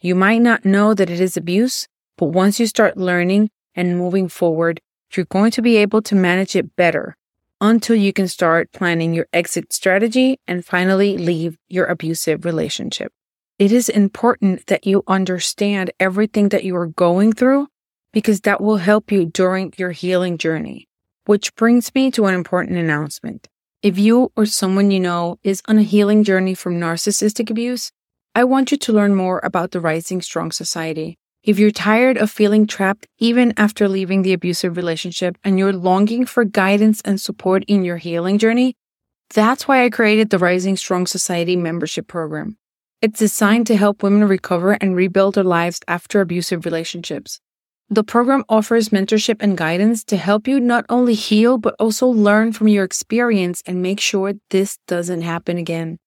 You 0.00 0.14
might 0.14 0.40
not 0.40 0.64
know 0.64 0.94
that 0.94 1.10
it 1.10 1.20
is 1.20 1.36
abuse, 1.36 1.86
but 2.16 2.28
once 2.28 2.58
you 2.58 2.66
start 2.66 2.96
learning 2.96 3.50
and 3.74 3.98
moving 3.98 4.30
forward, 4.30 4.80
you're 5.16 5.26
going 5.26 5.50
to 5.52 5.62
be 5.62 5.76
able 5.76 6.02
to 6.02 6.14
manage 6.14 6.56
it 6.56 6.76
better 6.76 7.16
until 7.60 7.96
you 7.96 8.12
can 8.12 8.28
start 8.28 8.72
planning 8.72 9.14
your 9.14 9.26
exit 9.32 9.72
strategy 9.72 10.38
and 10.46 10.64
finally 10.64 11.16
leave 11.16 11.56
your 11.68 11.86
abusive 11.86 12.44
relationship. 12.44 13.12
It 13.58 13.72
is 13.72 13.88
important 13.88 14.66
that 14.66 14.86
you 14.86 15.02
understand 15.06 15.92
everything 16.00 16.48
that 16.48 16.64
you 16.64 16.76
are 16.76 16.88
going 16.88 17.32
through 17.32 17.68
because 18.12 18.40
that 18.42 18.60
will 18.60 18.78
help 18.78 19.12
you 19.12 19.26
during 19.26 19.72
your 19.76 19.92
healing 19.92 20.38
journey. 20.38 20.88
Which 21.26 21.54
brings 21.54 21.94
me 21.94 22.10
to 22.12 22.26
an 22.26 22.34
important 22.34 22.78
announcement. 22.78 23.48
If 23.82 23.98
you 23.98 24.32
or 24.36 24.46
someone 24.46 24.90
you 24.90 25.00
know 25.00 25.38
is 25.42 25.62
on 25.68 25.78
a 25.78 25.82
healing 25.82 26.24
journey 26.24 26.54
from 26.54 26.80
narcissistic 26.80 27.50
abuse, 27.50 27.92
I 28.34 28.44
want 28.44 28.72
you 28.72 28.78
to 28.78 28.92
learn 28.92 29.14
more 29.14 29.40
about 29.44 29.70
the 29.70 29.80
Rising 29.80 30.20
Strong 30.20 30.52
Society. 30.52 31.18
If 31.44 31.58
you're 31.58 31.70
tired 31.70 32.16
of 32.16 32.30
feeling 32.30 32.66
trapped 32.66 33.06
even 33.18 33.52
after 33.58 33.86
leaving 33.86 34.22
the 34.22 34.32
abusive 34.32 34.78
relationship 34.78 35.36
and 35.44 35.58
you're 35.58 35.74
longing 35.74 36.24
for 36.24 36.42
guidance 36.46 37.02
and 37.04 37.20
support 37.20 37.64
in 37.68 37.84
your 37.84 37.98
healing 37.98 38.38
journey, 38.38 38.76
that's 39.28 39.68
why 39.68 39.84
I 39.84 39.90
created 39.90 40.30
the 40.30 40.38
Rising 40.38 40.74
Strong 40.78 41.06
Society 41.06 41.54
membership 41.54 42.06
program. 42.08 42.56
It's 43.02 43.18
designed 43.18 43.66
to 43.66 43.76
help 43.76 44.02
women 44.02 44.26
recover 44.26 44.78
and 44.80 44.96
rebuild 44.96 45.34
their 45.34 45.44
lives 45.44 45.80
after 45.86 46.22
abusive 46.22 46.64
relationships. 46.64 47.42
The 47.90 48.04
program 48.04 48.44
offers 48.48 48.88
mentorship 48.88 49.36
and 49.40 49.54
guidance 49.54 50.02
to 50.04 50.16
help 50.16 50.48
you 50.48 50.58
not 50.60 50.86
only 50.88 51.12
heal, 51.12 51.58
but 51.58 51.76
also 51.78 52.06
learn 52.06 52.52
from 52.52 52.68
your 52.68 52.84
experience 52.84 53.62
and 53.66 53.82
make 53.82 54.00
sure 54.00 54.32
this 54.48 54.78
doesn't 54.86 55.20
happen 55.20 55.58
again. 55.58 55.98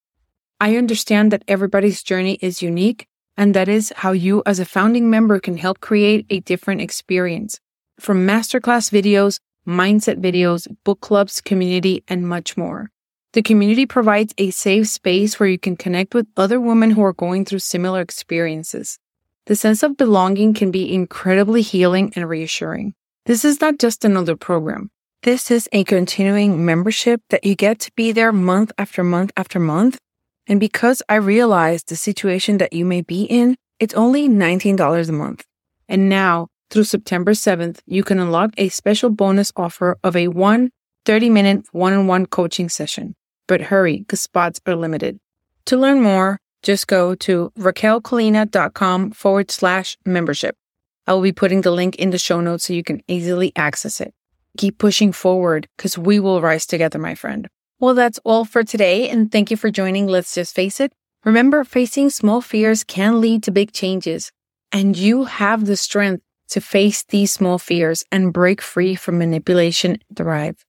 I 0.60 0.78
understand 0.78 1.32
that 1.32 1.44
everybody's 1.48 2.02
journey 2.02 2.40
is 2.42 2.64
unique, 2.64 3.06
and 3.38 3.54
that 3.54 3.70
is 3.70 3.94
how 3.98 4.12
you 4.12 4.42
as 4.46 4.60
a 4.60 4.66
founding 4.66 5.10
member 5.10 5.40
can 5.40 5.58
help 5.58 5.80
create 5.80 6.26
a 6.30 6.40
different 6.42 6.82
experience. 6.82 7.60
From 8.00 8.26
masterclass 8.28 8.92
videos, 8.92 9.40
mindset 9.68 10.20
videos, 10.20 10.68
book 10.84 11.02
clubs, 11.02 11.40
community, 11.42 12.04
and 12.08 12.28
much 12.28 12.58
more. 12.58 12.90
The 13.34 13.44
community 13.44 13.86
provides 13.86 14.34
a 14.38 14.50
safe 14.50 14.88
space 14.88 15.40
where 15.40 15.50
you 15.50 15.60
can 15.60 15.78
connect 15.78 16.16
with 16.16 16.28
other 16.36 16.60
women 16.60 16.92
who 16.92 17.04
are 17.04 17.14
going 17.14 17.46
through 17.46 17.60
similar 17.60 18.02
experiences. 18.02 18.98
The 19.46 19.56
sense 19.56 19.84
of 19.84 19.98
belonging 19.98 20.54
can 20.54 20.72
be 20.72 20.94
incredibly 20.94 21.62
healing 21.62 22.12
and 22.16 22.28
reassuring. 22.28 22.94
This 23.26 23.46
is 23.46 23.62
not 23.62 23.78
just 23.78 24.04
another 24.04 24.36
program. 24.36 24.90
This 25.24 25.52
is 25.52 25.68
a 25.72 25.84
continuing 25.84 26.66
membership 26.66 27.22
that 27.30 27.44
you 27.44 27.56
get 27.56 27.80
to 27.82 27.92
be 27.96 28.12
there 28.12 28.32
month 28.32 28.72
after 28.78 29.04
month 29.04 29.32
after 29.36 29.60
month 29.60 30.00
and 30.48 30.60
because 30.60 31.02
I 31.10 31.16
realize 31.16 31.84
the 31.84 31.96
situation 31.96 32.58
that 32.58 32.74
you 32.74 32.86
may 32.86 33.02
be 33.02 33.24
in, 33.24 33.58
it's 33.80 33.94
only 33.94 34.30
$19 34.30 35.10
a 35.10 35.12
month. 35.12 35.46
And 35.90 36.10
now, 36.10 36.48
through 36.70 36.86
September 36.86 37.32
7th, 37.32 37.80
you 37.86 38.04
can 38.04 38.20
unlock 38.20 38.54
a 38.58 38.70
special 38.70 39.10
bonus 39.10 39.52
offer 39.56 39.98
of 40.04 40.16
a 40.16 40.28
one 40.30 40.72
30 41.06 41.30
minute 41.30 41.66
one 41.72 41.94
on 41.94 42.08
one 42.08 42.26
coaching 42.26 42.68
session. 42.68 43.16
But 43.48 43.62
hurry, 43.62 44.00
because 44.00 44.22
spots 44.22 44.60
are 44.68 44.76
limited. 44.76 45.20
To 45.68 45.78
learn 45.78 46.02
more, 46.02 46.40
just 46.64 46.88
go 46.88 47.16
to 47.16 47.52
rakelcolina.com 47.58 49.12
forward 49.12 49.50
slash 49.50 49.98
membership. 50.06 50.58
I 51.06 51.14
will 51.14 51.22
be 51.22 51.32
putting 51.32 51.62
the 51.62 51.72
link 51.72 51.96
in 51.96 52.10
the 52.10 52.18
show 52.18 52.42
notes 52.42 52.66
so 52.66 52.74
you 52.74 52.84
can 52.84 53.02
easily 53.08 53.54
access 53.56 54.02
it. 54.02 54.14
Keep 54.58 54.80
pushing 54.80 55.14
forward 55.14 55.68
because 55.78 55.98
we 55.98 56.20
will 56.20 56.42
rise 56.42 56.66
together, 56.66 57.00
my 57.00 57.16
friend. 57.16 57.48
Well, 57.80 57.94
that's 57.94 58.20
all 58.24 58.44
for 58.44 58.64
today, 58.64 59.08
and 59.08 59.32
thank 59.32 59.52
you 59.52 59.58
for 59.58 59.70
joining 59.70 60.08
Let's 60.08 60.34
Just 60.34 60.56
Face 60.56 60.80
It. 60.80 60.92
Remember, 61.24 61.64
facing 61.64 62.10
small 62.10 62.42
fears 62.42 62.84
can 62.84 63.22
lead 63.22 63.44
to 63.44 63.52
big 63.52 63.72
changes, 63.72 64.32
and 64.72 64.98
you 64.98 65.26
have 65.26 65.68
the 65.68 65.78
strength 65.78 66.24
to 66.50 66.60
face 66.60 67.04
these 67.04 67.32
small 67.32 67.60
fears 67.60 68.04
and 68.12 68.34
break 68.34 68.64
free 68.64 68.96
from 68.96 69.20
manipulation 69.20 70.00
thrive. 70.16 70.66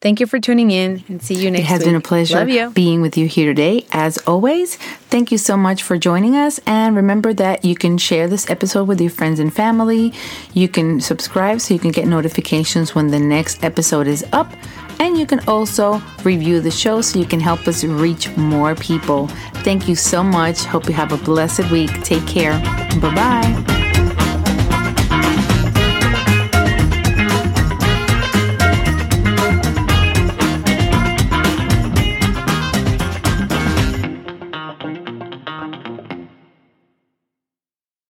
Thank 0.00 0.20
you 0.20 0.26
for 0.26 0.38
tuning 0.38 0.70
in 0.70 1.02
and 1.08 1.22
see 1.22 1.34
you 1.34 1.50
next 1.50 1.60
week. 1.60 1.64
It 1.64 1.70
has 1.70 1.80
week. 1.80 1.88
been 1.88 1.94
a 1.96 2.00
pleasure 2.00 2.70
being 2.70 3.00
with 3.00 3.16
you 3.16 3.26
here 3.26 3.46
today. 3.46 3.86
As 3.90 4.18
always, 4.18 4.76
thank 4.76 5.32
you 5.32 5.38
so 5.38 5.56
much 5.56 5.82
for 5.82 5.96
joining 5.96 6.36
us. 6.36 6.60
And 6.66 6.94
remember 6.94 7.32
that 7.32 7.64
you 7.64 7.74
can 7.74 7.96
share 7.96 8.28
this 8.28 8.50
episode 8.50 8.86
with 8.86 9.00
your 9.00 9.10
friends 9.10 9.40
and 9.40 9.52
family. 9.52 10.12
You 10.52 10.68
can 10.68 11.00
subscribe 11.00 11.62
so 11.62 11.72
you 11.72 11.80
can 11.80 11.90
get 11.90 12.06
notifications 12.06 12.94
when 12.94 13.08
the 13.08 13.18
next 13.18 13.64
episode 13.64 14.06
is 14.06 14.24
up. 14.30 14.52
And 15.00 15.18
you 15.18 15.26
can 15.26 15.40
also 15.48 16.02
review 16.24 16.60
the 16.60 16.70
show 16.70 17.00
so 17.00 17.18
you 17.18 17.26
can 17.26 17.40
help 17.40 17.66
us 17.68 17.84
reach 17.84 18.34
more 18.36 18.74
people. 18.74 19.28
Thank 19.64 19.88
you 19.88 19.94
so 19.94 20.22
much. 20.22 20.64
Hope 20.64 20.86
you 20.86 20.94
have 20.94 21.12
a 21.12 21.18
blessed 21.18 21.70
week. 21.70 21.90
Take 22.02 22.26
care. 22.26 22.58
Bye 23.00 23.14
bye. 23.14 23.83